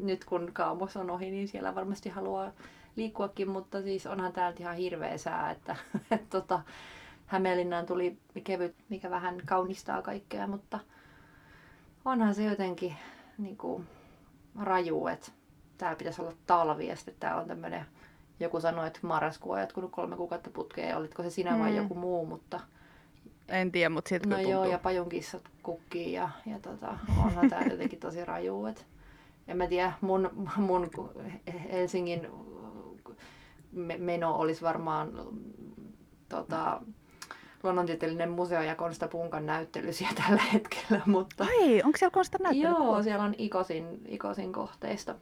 nyt 0.00 0.24
kun 0.24 0.50
kaamos 0.52 0.96
on 0.96 1.10
ohi, 1.10 1.30
niin 1.30 1.48
siellä 1.48 1.74
varmasti 1.74 2.08
haluaa 2.08 2.52
liikkuakin, 2.96 3.48
mutta 3.48 3.82
siis 3.82 4.06
onhan 4.06 4.32
täältä 4.32 4.62
ihan 4.62 4.76
hirveä 4.76 5.18
sää, 5.18 5.50
että 5.50 5.76
et, 6.10 6.30
tota, 6.30 6.60
Hämeenlinnaan 7.26 7.86
tuli 7.86 8.18
kevyt, 8.44 8.74
mikä 8.88 9.10
vähän 9.10 9.42
kaunistaa 9.46 10.02
kaikkea, 10.02 10.46
mutta 10.46 10.78
onhan 12.04 12.34
se 12.34 12.44
jotenkin 12.44 12.96
niin 13.38 13.56
kuin, 13.56 13.86
raju, 14.60 15.06
että 15.06 15.32
täällä 15.78 15.96
pitäisi 15.96 16.22
olla 16.22 16.32
talvi 16.46 16.86
ja 16.86 16.96
sitten 16.96 17.14
täällä 17.20 17.40
on 17.40 17.48
tämmöinen, 17.48 17.86
joku 18.40 18.60
sanoi, 18.60 18.86
että 18.86 18.98
marraskuu 19.02 19.52
on 19.52 19.60
jatkunut 19.60 19.90
kolme 19.90 20.16
kuukautta 20.16 20.50
putkeen, 20.50 20.96
olitko 20.96 21.22
se 21.22 21.30
sinä 21.30 21.58
vai 21.58 21.70
mm. 21.70 21.76
joku 21.76 21.94
muu, 21.94 22.26
mutta 22.26 22.60
en 23.48 23.72
tiedä, 23.72 23.88
mutta 23.88 24.08
siltä 24.08 24.28
No 24.28 24.38
joo, 24.38 24.64
ja 24.64 24.78
pajunkissat 24.78 25.42
kukkii 25.62 26.12
ja, 26.12 26.28
ja 26.46 26.58
tota, 26.58 26.98
onhan 27.24 27.50
tää 27.50 27.62
jotenkin 27.70 28.00
tosi 28.00 28.24
raju. 28.24 28.66
Et, 28.66 28.86
en 29.48 29.56
mä 29.56 29.66
tiedä, 29.66 29.92
mun, 30.00 30.30
mun 30.56 30.90
Helsingin 31.72 32.28
me- 33.72 33.98
meno 33.98 34.34
olisi 34.34 34.62
varmaan 34.62 35.12
tota, 36.28 36.80
luonnontieteellinen 37.66 38.30
museo 38.30 38.62
ja 38.62 38.74
Konsta 38.74 39.08
Punkan 39.08 39.46
näyttelysiä 39.46 40.08
tällä 40.26 40.42
hetkellä, 40.52 41.00
mutta 41.06 41.44
Ai, 41.44 41.82
onko 41.84 41.98
siellä 41.98 42.14
Konstan 42.14 42.40
näyttely? 42.42 42.74
joo, 42.74 43.02
siellä 43.02 43.24
on 43.24 43.34
Ikosin, 43.38 44.00
Ikosin 44.08 44.52
kohteista, 44.52 45.14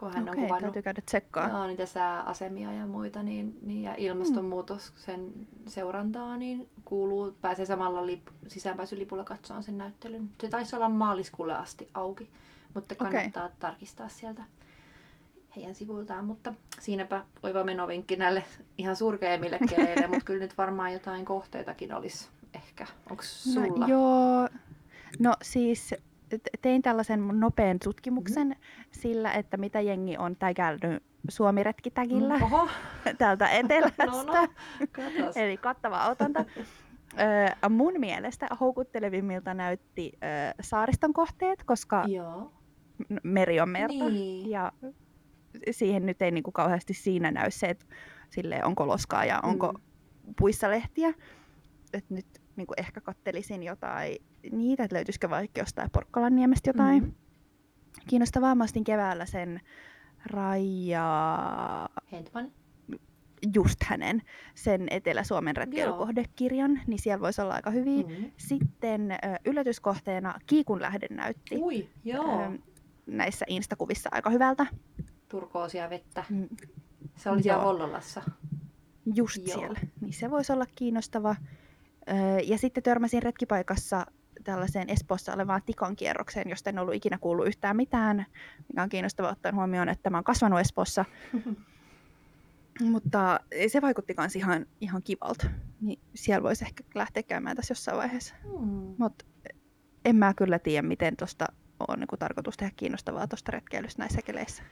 kun 0.00 0.12
hän 0.14 0.22
Okei, 0.28 0.30
on 0.30 0.36
kuvannut 0.46 0.60
täytyy 0.60 0.82
käydä 0.82 1.02
tsekkaa. 1.06 1.48
joo, 1.48 1.66
niitä 1.66 1.86
sääasemia 1.86 2.72
ja 2.72 2.86
muita, 2.86 3.22
niin, 3.22 3.58
niin 3.62 3.82
ja 3.82 3.94
ilmastonmuutoksen 3.96 5.32
seurantaa, 5.66 6.36
niin 6.36 6.68
kuuluu, 6.84 7.34
pääsee 7.40 7.66
samalla 7.66 8.06
lip, 8.06 8.26
sisäänpääsylipulla 8.48 9.24
katsomaan 9.24 9.62
sen 9.62 9.78
näyttelyn. 9.78 10.30
Se 10.40 10.48
taisi 10.48 10.76
olla 10.76 10.88
maaliskuulle 10.88 11.54
asti 11.54 11.88
auki, 11.94 12.30
mutta 12.74 12.94
kannattaa 12.94 13.48
tarkistaa 13.58 14.08
sieltä 14.08 14.42
heidän 15.56 15.74
sivuiltaan, 15.74 16.24
mutta 16.24 16.54
siinäpä 16.80 17.24
oiva 17.42 17.64
menovinkki 17.64 18.16
näille 18.16 18.44
ihan 18.78 18.96
surkeimmille 18.96 19.58
keleille, 19.68 20.06
mutta 20.06 20.24
kyllä 20.24 20.40
nyt 20.40 20.58
varmaan 20.58 20.92
jotain 20.92 21.24
kohteitakin 21.24 21.94
olisi 21.94 22.28
ehkä. 22.54 22.86
Onko 23.10 23.22
sulla? 23.26 23.86
No, 23.86 23.86
joo, 23.86 24.48
no 25.18 25.34
siis 25.42 25.94
tein 26.62 26.82
tällaisen 26.82 27.28
nopean 27.32 27.78
tutkimuksen 27.84 28.48
mm-hmm. 28.48 28.84
sillä, 28.90 29.32
että 29.32 29.56
mitä 29.56 29.80
jengi 29.80 30.16
on 30.16 30.36
tägännyt 30.36 31.02
Suomi-retkitägillä 31.28 32.36
Mm, 32.36 32.42
Oho, 32.42 32.68
täältä 33.18 33.48
etelästä. 33.48 34.06
no 34.06 34.22
no. 34.22 35.32
Eli 35.36 35.56
kattava 35.56 36.08
otanta. 36.08 36.44
Öö, 37.20 37.70
mun 37.70 37.92
mielestä 37.98 38.48
houkuttelevimmilta 38.60 39.54
näytti 39.54 40.12
öö, 40.14 40.28
saariston 40.60 41.12
kohteet, 41.12 41.64
koska 41.64 42.04
Joo. 42.08 42.52
meri 43.22 43.60
on 43.60 43.68
merta. 43.68 44.08
Niin. 44.08 44.50
Ja 44.50 44.72
siihen 45.70 46.06
nyt 46.06 46.22
ei 46.22 46.30
niinku 46.30 46.52
kauheasti 46.52 46.94
siinä 46.94 47.30
näy 47.30 47.50
se, 47.50 47.66
että 47.66 47.86
sille 48.30 48.64
onko 48.64 48.86
loskaa 48.86 49.24
ja 49.24 49.40
onko 49.42 49.72
Mm. 49.72 50.34
puissa 50.38 50.70
lehtiä. 50.70 51.14
Et 51.92 52.10
nyt 52.10 52.26
niinku 52.56 52.74
ehkä 52.76 53.00
kattelisin 53.00 53.62
jotain 53.62 54.16
niitä, 54.52 54.84
että 54.84 54.96
löytyisikö 54.96 55.30
vaikka 55.30 55.60
jostain 55.60 55.90
Porkkalanniemestä 55.90 56.68
jotain 56.70 57.02
Mhm. 57.02 57.10
kiinnostavaa. 58.08 58.54
Mä 58.54 58.64
ostin 58.64 58.84
keväällä 58.84 59.26
sen 59.26 59.60
Raija, 60.26 61.88
Hentman. 62.12 62.52
just 63.54 63.82
hänen, 63.84 64.22
sen 64.54 64.86
Etelä-Suomen 64.90 65.56
retkeilykohdekirjan, 65.56 66.80
niin 66.86 66.98
siellä 66.98 67.20
voisi 67.22 67.42
olla 67.42 67.54
aika 67.54 67.70
hyviä. 67.70 68.02
Mm. 68.02 68.30
Sitten 68.36 69.10
ö, 69.12 69.16
yllätyskohteena 69.44 70.34
Kiikunlähden 70.46 71.16
näytti 71.16 71.56
Ui, 71.56 71.88
joo. 72.04 72.52
näissä 73.06 73.44
instakuvissa 73.48 74.08
aika 74.12 74.30
hyvältä. 74.30 74.66
Turkoosia 75.34 75.90
vettä. 75.90 76.24
Mm, 76.30 76.48
Se 77.16 77.30
oli 77.30 77.42
siellä. 77.42 77.62
Hollolassa. 77.62 78.22
Just 79.14 79.46
Joo. 79.46 79.58
siellä. 79.58 79.80
Niin 80.00 80.12
se 80.12 80.30
voisi 80.30 80.52
olla 80.52 80.66
kiinnostava. 80.74 81.36
Öö, 82.08 82.38
ja 82.44 82.58
sitten 82.58 82.82
törmäsin 82.82 83.22
retkipaikassa 83.22 84.06
tällaiseen 84.44 84.90
Espoossa 84.90 85.32
olevaan 85.32 85.62
tikan 85.66 85.96
kierrokseen, 85.96 86.50
josta 86.50 86.70
en 86.70 86.78
ollut 86.78 86.94
ikinä 86.94 87.18
kuullut 87.18 87.46
yhtään 87.46 87.76
mitään, 87.76 88.26
mikä 88.68 88.82
on 88.82 88.88
kiinnostavaa 88.88 89.30
ottaen 89.30 89.54
huomioon, 89.54 89.88
että 89.88 90.10
mä 90.10 90.16
oon 90.16 90.24
kasvanut 90.24 90.60
Espoossa. 90.60 91.04
Mutta 92.92 93.40
se 93.68 93.82
vaikutti 93.82 94.14
myös 94.18 94.36
ihan, 94.36 94.66
ihan 94.80 95.02
kivalta. 95.02 95.46
Niin 95.80 96.00
siellä 96.14 96.42
voisi 96.42 96.64
ehkä 96.64 96.84
lähteä 96.94 97.22
käymään 97.22 97.56
tässä 97.56 97.72
jossain 97.72 97.98
vaiheessa. 97.98 98.34
Hmm. 98.42 98.94
Mutta 98.98 99.24
en 100.04 100.16
mä 100.16 100.34
kyllä 100.34 100.58
tiedä, 100.58 100.88
miten 100.88 101.16
tuosta 101.16 101.46
on 101.88 101.98
niin 101.98 102.18
tarkoitus 102.18 102.56
tehdä 102.56 102.72
kiinnostavaa 102.76 103.26
tuosta 103.26 103.52
retkeilystä 103.52 104.02
näissä 104.02 104.22
keleissä. 104.22 104.62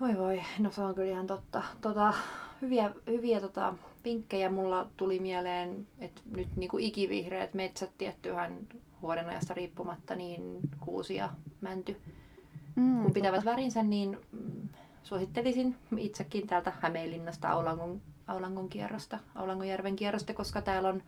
Voi 0.00 0.18
voi, 0.18 0.42
no 0.58 0.70
se 0.70 0.82
on 0.82 0.94
kyllä 0.94 1.10
ihan 1.10 1.26
totta. 1.26 1.62
Tota, 1.80 2.14
hyviä 2.62 2.94
hyviä 3.06 3.40
tota, 3.40 3.74
vinkkejä 4.04 4.50
mulla 4.50 4.88
tuli 4.96 5.18
mieleen, 5.18 5.86
että 5.98 6.20
nyt 6.36 6.56
niinku 6.56 6.78
ikivihreät 6.78 7.54
metsät 7.54 7.90
tiettyhän 7.98 8.58
vuodenajasta 9.02 9.54
riippumatta, 9.54 10.14
niin 10.14 10.60
kuusi 10.80 11.14
ja 11.14 11.30
mänty, 11.60 11.96
Mm, 12.76 13.02
kun 13.02 13.12
pitävät 13.12 13.44
värinsä, 13.44 13.82
niin 13.82 14.18
mm, 14.32 14.68
suosittelisin 15.02 15.76
itsekin 15.96 16.46
täältä 16.46 16.72
Hämeenlinnasta 16.80 17.48
Aulangon, 17.48 18.02
Aulangon 18.26 18.68
kierrosta, 18.68 19.18
Aulangojärven 19.34 19.96
kierrosta, 19.96 20.34
koska 20.34 20.62
täällä 20.62 20.88
on 20.88 21.02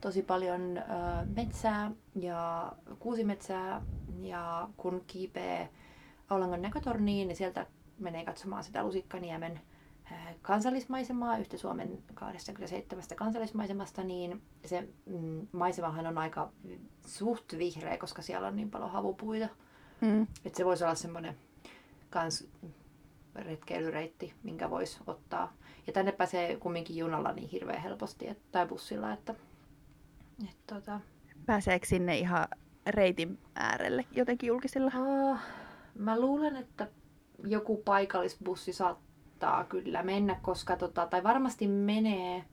tosi 0.00 0.22
paljon 0.22 0.78
ö, 0.78 0.82
metsää 1.36 1.90
ja 2.14 2.72
kuusimetsää. 2.98 3.82
Ja 4.22 4.68
kun 4.76 5.04
kiipee 5.06 5.68
Aulangon 6.30 6.62
näkötorniin, 6.62 7.28
niin 7.28 7.36
sieltä 7.36 7.66
menee 8.00 8.24
katsomaan 8.24 8.64
sitä 8.64 8.82
Lusikkaniemen 8.82 9.60
ö, 10.10 10.14
kansallismaisemaa, 10.42 11.38
yhtä 11.38 11.58
Suomen 11.58 11.98
27 12.14 13.04
kansallismaisemasta, 13.16 14.04
niin 14.04 14.42
se 14.64 14.88
mm, 15.06 15.46
maisemahan 15.52 16.06
on 16.06 16.18
aika 16.18 16.52
suht 17.06 17.58
vihreä, 17.58 17.98
koska 17.98 18.22
siellä 18.22 18.48
on 18.48 18.56
niin 18.56 18.70
paljon 18.70 18.90
havupuita. 18.90 19.48
Mm. 20.00 20.22
Että 20.44 20.56
se 20.56 20.64
voisi 20.64 20.84
olla 20.84 20.94
semmoinen 20.94 21.36
kans 22.10 22.48
retkeilyreitti, 23.34 24.34
minkä 24.42 24.70
voisi 24.70 24.98
ottaa. 25.06 25.52
Ja 25.86 25.92
tänne 25.92 26.12
pääsee 26.12 26.56
kumminkin 26.56 26.96
junalla 26.96 27.32
niin 27.32 27.48
hirveän 27.48 27.82
helposti 27.82 28.28
et, 28.28 28.38
tai 28.52 28.66
bussilla, 28.66 29.12
että 29.12 29.34
et, 30.48 30.56
tota, 30.66 31.00
Pääseekö 31.46 31.86
sinne 31.86 32.18
ihan 32.18 32.48
reitin 32.86 33.38
äärelle 33.54 34.04
jotenkin 34.12 34.46
julkisilla? 34.48 34.92
uh, 34.98 35.38
mä 35.98 36.20
luulen, 36.20 36.56
että 36.56 36.88
joku 37.44 37.76
paikallisbussi 37.76 38.72
saattaa 38.72 39.64
kyllä 39.64 40.02
mennä, 40.02 40.38
koska 40.42 40.76
tota, 40.76 41.06
tai 41.06 41.22
varmasti 41.22 41.68
menee, 41.68 42.44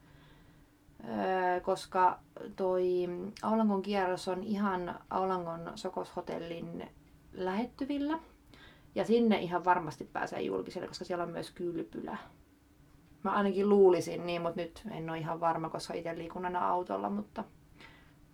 öö, 1.09 1.59
koska 1.61 2.19
toi 2.55 2.83
Aulangon 3.41 3.81
kierros 3.81 4.27
on 4.27 4.43
ihan 4.43 4.99
Aulangon 5.09 5.71
Sokoshotellin 5.75 6.89
lähettyvillä. 7.33 8.19
Ja 8.95 9.05
sinne 9.05 9.39
ihan 9.39 9.65
varmasti 9.65 10.09
pääsee 10.13 10.41
julkiselle, 10.41 10.87
koska 10.87 11.05
siellä 11.05 11.23
on 11.23 11.31
myös 11.31 11.51
kylpylä. 11.51 12.17
Mä 13.23 13.31
ainakin 13.31 13.69
luulisin 13.69 14.25
niin, 14.25 14.41
mutta 14.41 14.61
nyt 14.61 14.83
en 14.91 15.09
ole 15.09 15.17
ihan 15.17 15.39
varma, 15.39 15.69
koska 15.69 15.93
itse 15.93 16.17
liikun 16.17 16.45
aina 16.45 16.67
autolla, 16.67 17.09
mutta, 17.09 17.43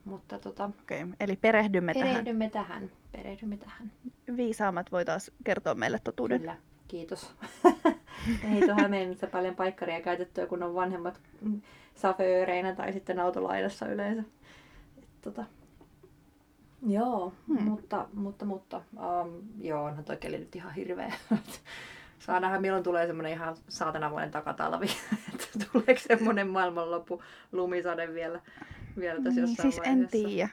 mutta 0.05 0.39
tota, 0.39 0.69
Okei, 0.81 1.03
okay. 1.03 1.15
eli 1.19 1.35
perehdymme 1.35 1.93
tähän. 1.93 2.07
perehdymme 2.09 2.49
tähän. 2.49 2.91
Perehdymme 3.11 3.57
tähän. 3.57 3.91
Viisaammat 4.37 4.91
voi 4.91 5.05
taas 5.05 5.31
kertoa 5.43 5.75
meille 5.75 5.99
totuuden. 6.03 6.39
Kyllä, 6.39 6.55
kiitos. 6.87 7.35
Ei 8.53 8.59
tuohon 8.61 8.81
Hämeenlinnassa 8.81 9.27
paljon 9.27 9.55
paikkaria 9.55 10.01
käytettyä, 10.01 10.45
kun 10.47 10.63
on 10.63 10.75
vanhemmat 10.75 11.21
mm, 11.41 11.61
safööreinä 11.95 12.75
tai 12.75 12.93
sitten 12.93 13.19
autolaidassa 13.19 13.87
yleensä. 13.87 14.23
Et, 14.97 15.07
tota, 15.21 15.45
joo, 16.87 17.33
Hmm. 17.47 17.63
mutta, 17.63 18.07
mutta, 18.13 18.45
mutta 18.45 18.81
um, 18.93 19.41
joo, 19.61 19.83
onhan 19.83 20.03
toi 20.03 20.17
keli 20.17 20.37
nyt 20.37 20.55
ihan 20.55 20.73
hirveä. 20.73 21.13
Saa 22.19 22.39
nähdä, 22.39 22.59
milloin 22.59 22.83
tulee 22.83 23.07
semmoinen 23.07 23.31
ihan 23.31 23.55
saatanavoinen 23.69 24.31
takatalvi. 24.31 24.85
että 25.33 25.65
tuleeko 25.71 26.01
semmoinen 26.07 26.47
maailmanloppu 26.47 27.23
lumisade 27.51 28.13
vielä, 28.13 28.41
vielä 28.99 29.21
tässä 29.21 29.41
Niin, 29.41 29.49
jossain 29.49 29.71
siis 29.71 29.81
en 29.85 29.91
vaiheessa. 29.99 30.11
tiedä. 30.27 30.49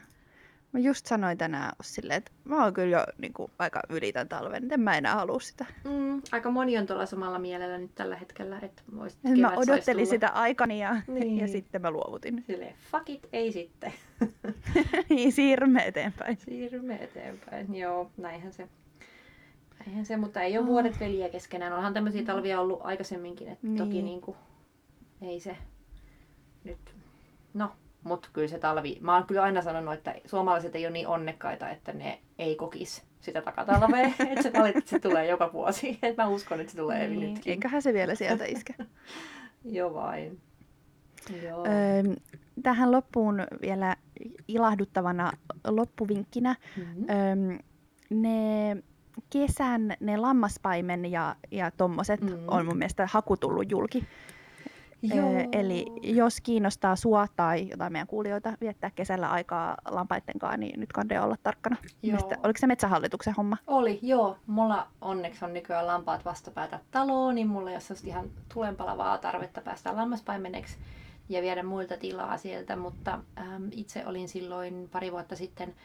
Mä 0.73 0.79
just 0.79 1.05
sanoin 1.05 1.37
tänään 1.37 1.71
Ossille, 1.79 2.15
että 2.15 2.31
mä 2.43 2.63
oon 2.63 2.73
kyllä 2.73 2.97
jo 2.97 3.05
niin 3.17 3.33
kuin, 3.33 3.51
aika 3.59 3.81
ylitän 3.89 4.29
talven, 4.29 4.63
että 4.63 4.73
en 4.75 4.79
mä 4.81 4.97
enää 4.97 5.15
halua 5.15 5.39
sitä. 5.39 5.65
Mm, 5.83 6.21
aika 6.31 6.51
moni 6.51 6.77
on 6.77 6.87
tuolla 6.87 7.05
samalla 7.05 7.39
mielellä 7.39 7.77
nyt 7.77 7.91
tällä 7.95 8.15
hetkellä, 8.15 8.59
että 8.59 8.81
vois 8.95 9.13
Et 9.13 9.23
mä 9.23 9.49
kevät 9.49 9.49
sais 9.55 9.69
odottelin 9.69 10.07
sitä 10.07 10.27
aikani 10.29 10.79
ja, 10.81 11.01
Niin. 11.07 11.37
ja 11.37 11.47
sitten 11.47 11.81
mä 11.81 11.91
luovutin. 11.91 12.43
Silleen, 12.47 12.75
fuck 12.91 13.09
it, 13.09 13.27
ei 13.33 13.51
sitten. 13.51 13.93
niin, 15.09 15.31
siirrymme 15.31 15.83
eteenpäin. 15.87 16.37
Siirrymme 16.37 16.95
eteenpäin. 16.95 17.75
Joo, 17.75 18.11
näinhän 18.17 18.53
se. 18.53 18.67
Näinhän 19.79 20.05
se, 20.05 20.17
mutta 20.17 20.41
ei 20.41 20.57
ole 20.57 20.63
Ah. 20.63 20.67
vuodet 20.69 20.99
veliä 20.99 21.29
keskenään. 21.29 21.73
Onhan 21.73 21.93
tämmöisiä 21.93 22.23
talvia 22.25 22.59
ollut 22.61 22.79
aikaisemminkin, 22.83 23.47
että 23.47 23.67
niin. 23.67 23.77
toki 23.77 23.89
Niin. 23.91 24.05
niinku, 24.05 24.35
ei 25.21 25.39
se 25.39 25.57
nyt, 26.63 26.95
no, 27.53 27.71
mutta 28.03 28.29
kyllä 28.33 28.47
se 28.47 28.59
talvi, 28.59 28.97
mä 29.01 29.13
oon 29.15 29.27
kyllä 29.27 29.41
aina 29.43 29.61
sanonut, 29.61 29.93
että 29.93 30.15
suomalaiset 30.25 30.75
ei 30.75 30.85
ole 30.85 30.93
niin 30.93 31.07
onnekkaita, 31.07 31.69
että 31.69 31.93
ne 31.93 32.19
ei 32.39 32.55
kokisi 32.55 33.03
sitä 33.19 33.41
takatalvea, 33.41 34.07
että 34.29 34.41
se 34.43 34.53
valitettavasti 34.53 34.89
se 34.89 34.99
tulee 34.99 35.27
joka 35.27 35.53
vuosi. 35.53 35.99
Et 36.03 36.17
mä 36.17 36.27
uskon, 36.27 36.59
että 36.59 36.71
se 36.71 36.77
tulee 36.77 37.07
niin. 37.07 37.33
Nytkin. 37.33 37.51
eiköhän 37.51 37.81
se 37.81 37.93
vielä 37.93 38.15
sieltä 38.15 38.45
iske. 38.45 38.75
Joo 39.65 39.93
vain. 39.93 40.39
Joo. 41.43 41.65
Öö, 41.67 42.15
tähän 42.63 42.91
loppuun 42.91 43.43
vielä 43.61 43.95
ilahduttavana 44.47 45.31
loppuvinkkinä. 45.67 46.55
Mhm. 46.77 47.03
Öö, 47.09 47.57
ne 48.09 48.77
kesän, 49.29 49.93
ne 49.99 50.17
lammaspaimen 50.17 51.11
ja, 51.11 51.35
ja 51.51 51.71
tommoset 51.71 52.21
Mm. 52.21 52.29
on 52.47 52.65
mun 52.65 52.77
mielestä 52.77 53.07
haku 53.11 53.37
tullut 53.37 53.71
julki. 53.71 54.03
Joo. 55.01 55.31
Eli 55.51 55.85
jos 56.03 56.41
kiinnostaa 56.41 56.95
sua 56.95 57.27
tai 57.35 57.67
jotain 57.69 57.91
meidän 57.91 58.07
kuulijoita 58.07 58.53
viettää 58.61 58.91
kesällä 58.95 59.29
aikaa 59.29 59.77
lampaiden 59.85 60.39
kanssa, 60.39 60.57
niin 60.57 60.79
nyt 60.79 60.93
kannattaa 60.93 61.25
olla 61.25 61.35
tarkkana. 61.43 61.77
Joo. 62.03 62.15
Mistä, 62.15 62.35
oliko 62.43 62.57
se 62.59 62.67
metsähallituksen 62.67 63.33
homma? 63.37 63.57
Oli, 63.67 63.99
joo. 64.01 64.37
Mulla 64.47 64.87
onneksi 65.01 65.45
on 65.45 65.53
nykyään 65.53 65.87
lampaat 65.87 66.25
vastapäätä 66.25 66.79
taloon, 66.91 67.35
niin 67.35 67.47
mulla 67.47 67.69
ole 67.71 67.79
sellaista 67.79 68.07
ihan 68.07 68.29
tulenpalavaa 68.53 69.17
tarvetta 69.17 69.61
päästä 69.61 69.95
lammaspaimeneksi 69.95 70.77
ja 71.29 71.41
viedä 71.41 71.63
muilta 71.63 71.97
tilaa 71.97 72.37
sieltä, 72.37 72.75
mutta 72.75 73.19
äm, 73.37 73.69
itse 73.71 74.05
olin 74.05 74.29
silloin 74.29 74.89
pari 74.91 75.11
vuotta 75.11 75.35
sitten 75.35 75.75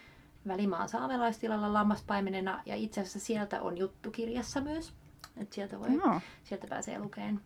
Välimaan 0.49 0.89
saamelaistilalla 0.89 1.73
lammaspaimenena 1.73 2.63
ja 2.67 2.75
itse 2.77 3.01
asiassa 3.01 3.21
sieltä 3.21 3.63
on 3.63 3.79
juttukirjassa 3.79 4.61
myös. 4.61 4.93
Et 5.37 5.53
sieltä, 5.53 5.81
voi, 5.81 5.91
No. 5.91 6.21
sieltä 6.45 6.67
pääsee 6.67 6.99
lukemaan 6.99 7.35
ää, 7.35 7.41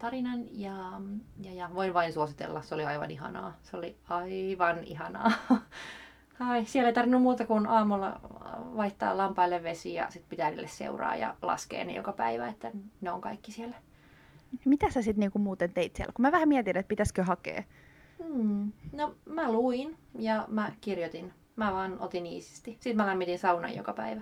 tarinan 0.00 0.44
ja, 0.50 1.00
ja, 1.42 1.52
ja 1.54 1.70
voin 1.74 1.94
vain 1.94 2.12
suositella, 2.12 2.62
se 2.62 2.74
oli 2.74 2.84
aivan 2.84 3.10
ihanaa. 3.10 3.54
Se 3.62 3.76
oli 3.76 3.96
aivan 4.08 4.84
ihanaa. 4.84 5.32
Ai, 6.40 6.64
siellä 6.64 6.88
ei 6.88 6.94
tarvinnut 6.94 7.22
muuta 7.22 7.46
kuin 7.46 7.66
aamulla 7.66 8.20
vaihtaa 8.76 9.16
lampaille 9.16 9.62
vesi 9.62 9.94
ja 9.94 10.10
sitten 10.10 10.30
pitää 10.30 10.50
niille 10.50 10.68
seuraa 10.68 11.16
ja 11.16 11.34
laskee 11.42 11.84
ne 11.84 11.92
joka 11.92 12.12
päivä, 12.12 12.48
että 12.48 12.70
ne 13.00 13.10
on 13.10 13.20
kaikki 13.20 13.52
siellä. 13.52 13.76
Mitä 14.64 14.90
sä 14.90 15.02
sitten 15.02 15.20
niinku 15.20 15.38
muuten 15.38 15.72
teit 15.72 15.96
siellä? 15.96 16.12
Kun 16.12 16.22
mä 16.22 16.32
vähän 16.32 16.48
mietin, 16.48 16.76
että 16.76 16.88
pitäisikö 16.88 17.24
hakea. 17.24 17.62
Hmm. 18.24 18.72
No 18.92 19.14
mä 19.26 19.52
luin 19.52 19.96
ja 20.18 20.44
mä 20.48 20.72
kirjoitin. 20.80 21.32
Mä 21.56 21.72
vaan 21.72 21.96
otin 22.00 22.26
iisisti. 22.26 22.70
Sitten 22.70 22.96
mä 22.96 23.06
lämmitin 23.06 23.38
saunan 23.38 23.76
joka 23.76 23.92
päivä. 23.92 24.20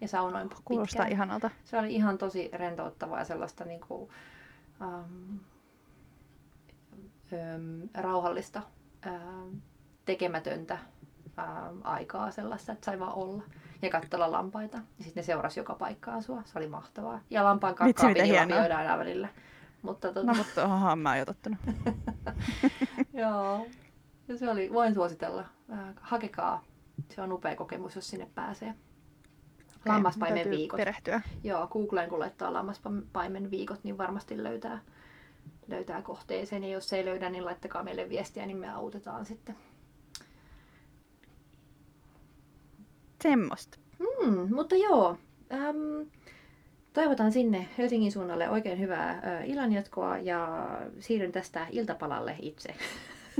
Ja 0.00 0.08
saunoin 0.08 0.50
Kuulostaa 0.64 1.04
pitkään. 1.04 1.12
ihanalta. 1.12 1.50
Se 1.64 1.78
oli 1.78 1.94
ihan 1.94 2.18
tosi 2.18 2.50
rentouttavaa 2.52 3.18
ja 3.18 3.24
sellaista 3.24 3.64
niinku, 3.64 4.10
um, 4.80 5.40
um, 7.32 7.88
rauhallista, 7.94 8.62
um, 9.06 9.60
tekemätöntä 10.04 10.78
um, 11.38 11.80
aikaa 11.84 12.30
sellaista, 12.30 12.72
että 12.72 12.84
sai 12.84 12.98
vaan 12.98 13.14
olla 13.14 13.42
ja 13.82 13.90
katsella 13.90 14.32
lampaita. 14.32 14.76
Ja 14.76 15.04
sitten 15.04 15.20
ne 15.20 15.22
seurasi 15.26 15.60
joka 15.60 15.74
paikkaan 15.74 16.22
sua. 16.22 16.42
Se 16.44 16.58
oli 16.58 16.68
mahtavaa. 16.68 17.20
Ja 17.30 17.44
lampaan 17.44 17.74
kakkaa 17.74 18.08
miten 18.08 18.22
piti 18.22 18.34
hienoa. 18.34 18.56
lapioida 18.56 18.78
aina 18.78 18.98
välillä. 18.98 19.28
Mutta 19.82 20.08
tota, 20.12 20.26
No 20.26 20.34
mutta 20.34 20.64
oha, 20.64 20.96
mä 20.96 21.08
oon 21.08 21.18
jo 21.18 21.24
tottunut. 21.24 21.58
Joo. 23.12 23.66
Ja 24.28 24.38
se 24.38 24.50
oli, 24.50 24.72
voin 24.72 24.94
suositella. 24.94 25.44
Äh, 25.72 25.78
hakekaa. 26.00 26.64
Se 27.08 27.22
on 27.22 27.32
upea 27.32 27.56
kokemus, 27.56 27.96
jos 27.96 28.08
sinne 28.08 28.28
pääsee. 28.34 28.74
Lammaspaimen 29.86 30.36
Täytyy 30.36 30.58
viikot. 30.58 30.76
Perehtyä. 30.76 31.20
Joo, 31.44 31.66
Googleen 31.66 32.08
kun 32.08 32.18
laittaa 32.18 32.52
lammaspaimen 32.52 33.50
viikot, 33.50 33.84
niin 33.84 33.98
varmasti 33.98 34.42
löytää, 34.42 34.80
löytää 35.68 36.02
kohteeseen. 36.02 36.64
Ja 36.64 36.70
jos 36.70 36.92
ei 36.92 37.04
löydä, 37.04 37.30
niin 37.30 37.44
laittakaa 37.44 37.82
meille 37.82 38.08
viestiä, 38.08 38.46
niin 38.46 38.58
me 38.58 38.70
autetaan 38.70 39.26
sitten. 39.26 39.56
Semmosta. 43.22 43.78
Mm, 43.98 44.54
mutta 44.54 44.76
joo, 44.76 45.16
äm, 45.52 46.06
toivotan 46.92 47.32
sinne 47.32 47.68
Helsingin 47.78 48.12
suunnalle 48.12 48.48
oikein 48.48 48.78
hyvää 48.78 49.10
ä, 49.10 49.44
illanjatkoa 49.44 50.18
ja 50.18 50.68
siirryn 50.98 51.32
tästä 51.32 51.66
iltapalalle 51.70 52.36
itse. 52.42 52.74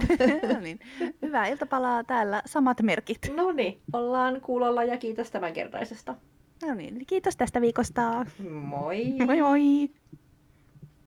no 0.55 0.61
niin. 0.61 0.81
Hyvää 1.23 1.47
iltapalaa 1.47 2.05
täällä. 2.05 2.43
Samat 2.47 2.83
merkit. 2.83 3.19
No 3.37 3.53
niin, 3.53 3.81
ollaan 3.93 4.41
kuulolla 4.41 4.85
ja 4.85 4.97
kiitos 4.97 5.31
tämänkertaisesta. 5.31 6.15
No 6.67 6.75
niin, 6.75 7.07
kiitos 7.07 7.37
tästä 7.37 7.61
viikosta. 7.61 8.27
Moi! 8.51 9.05
Moi 9.27 9.41
moi! 9.41 9.91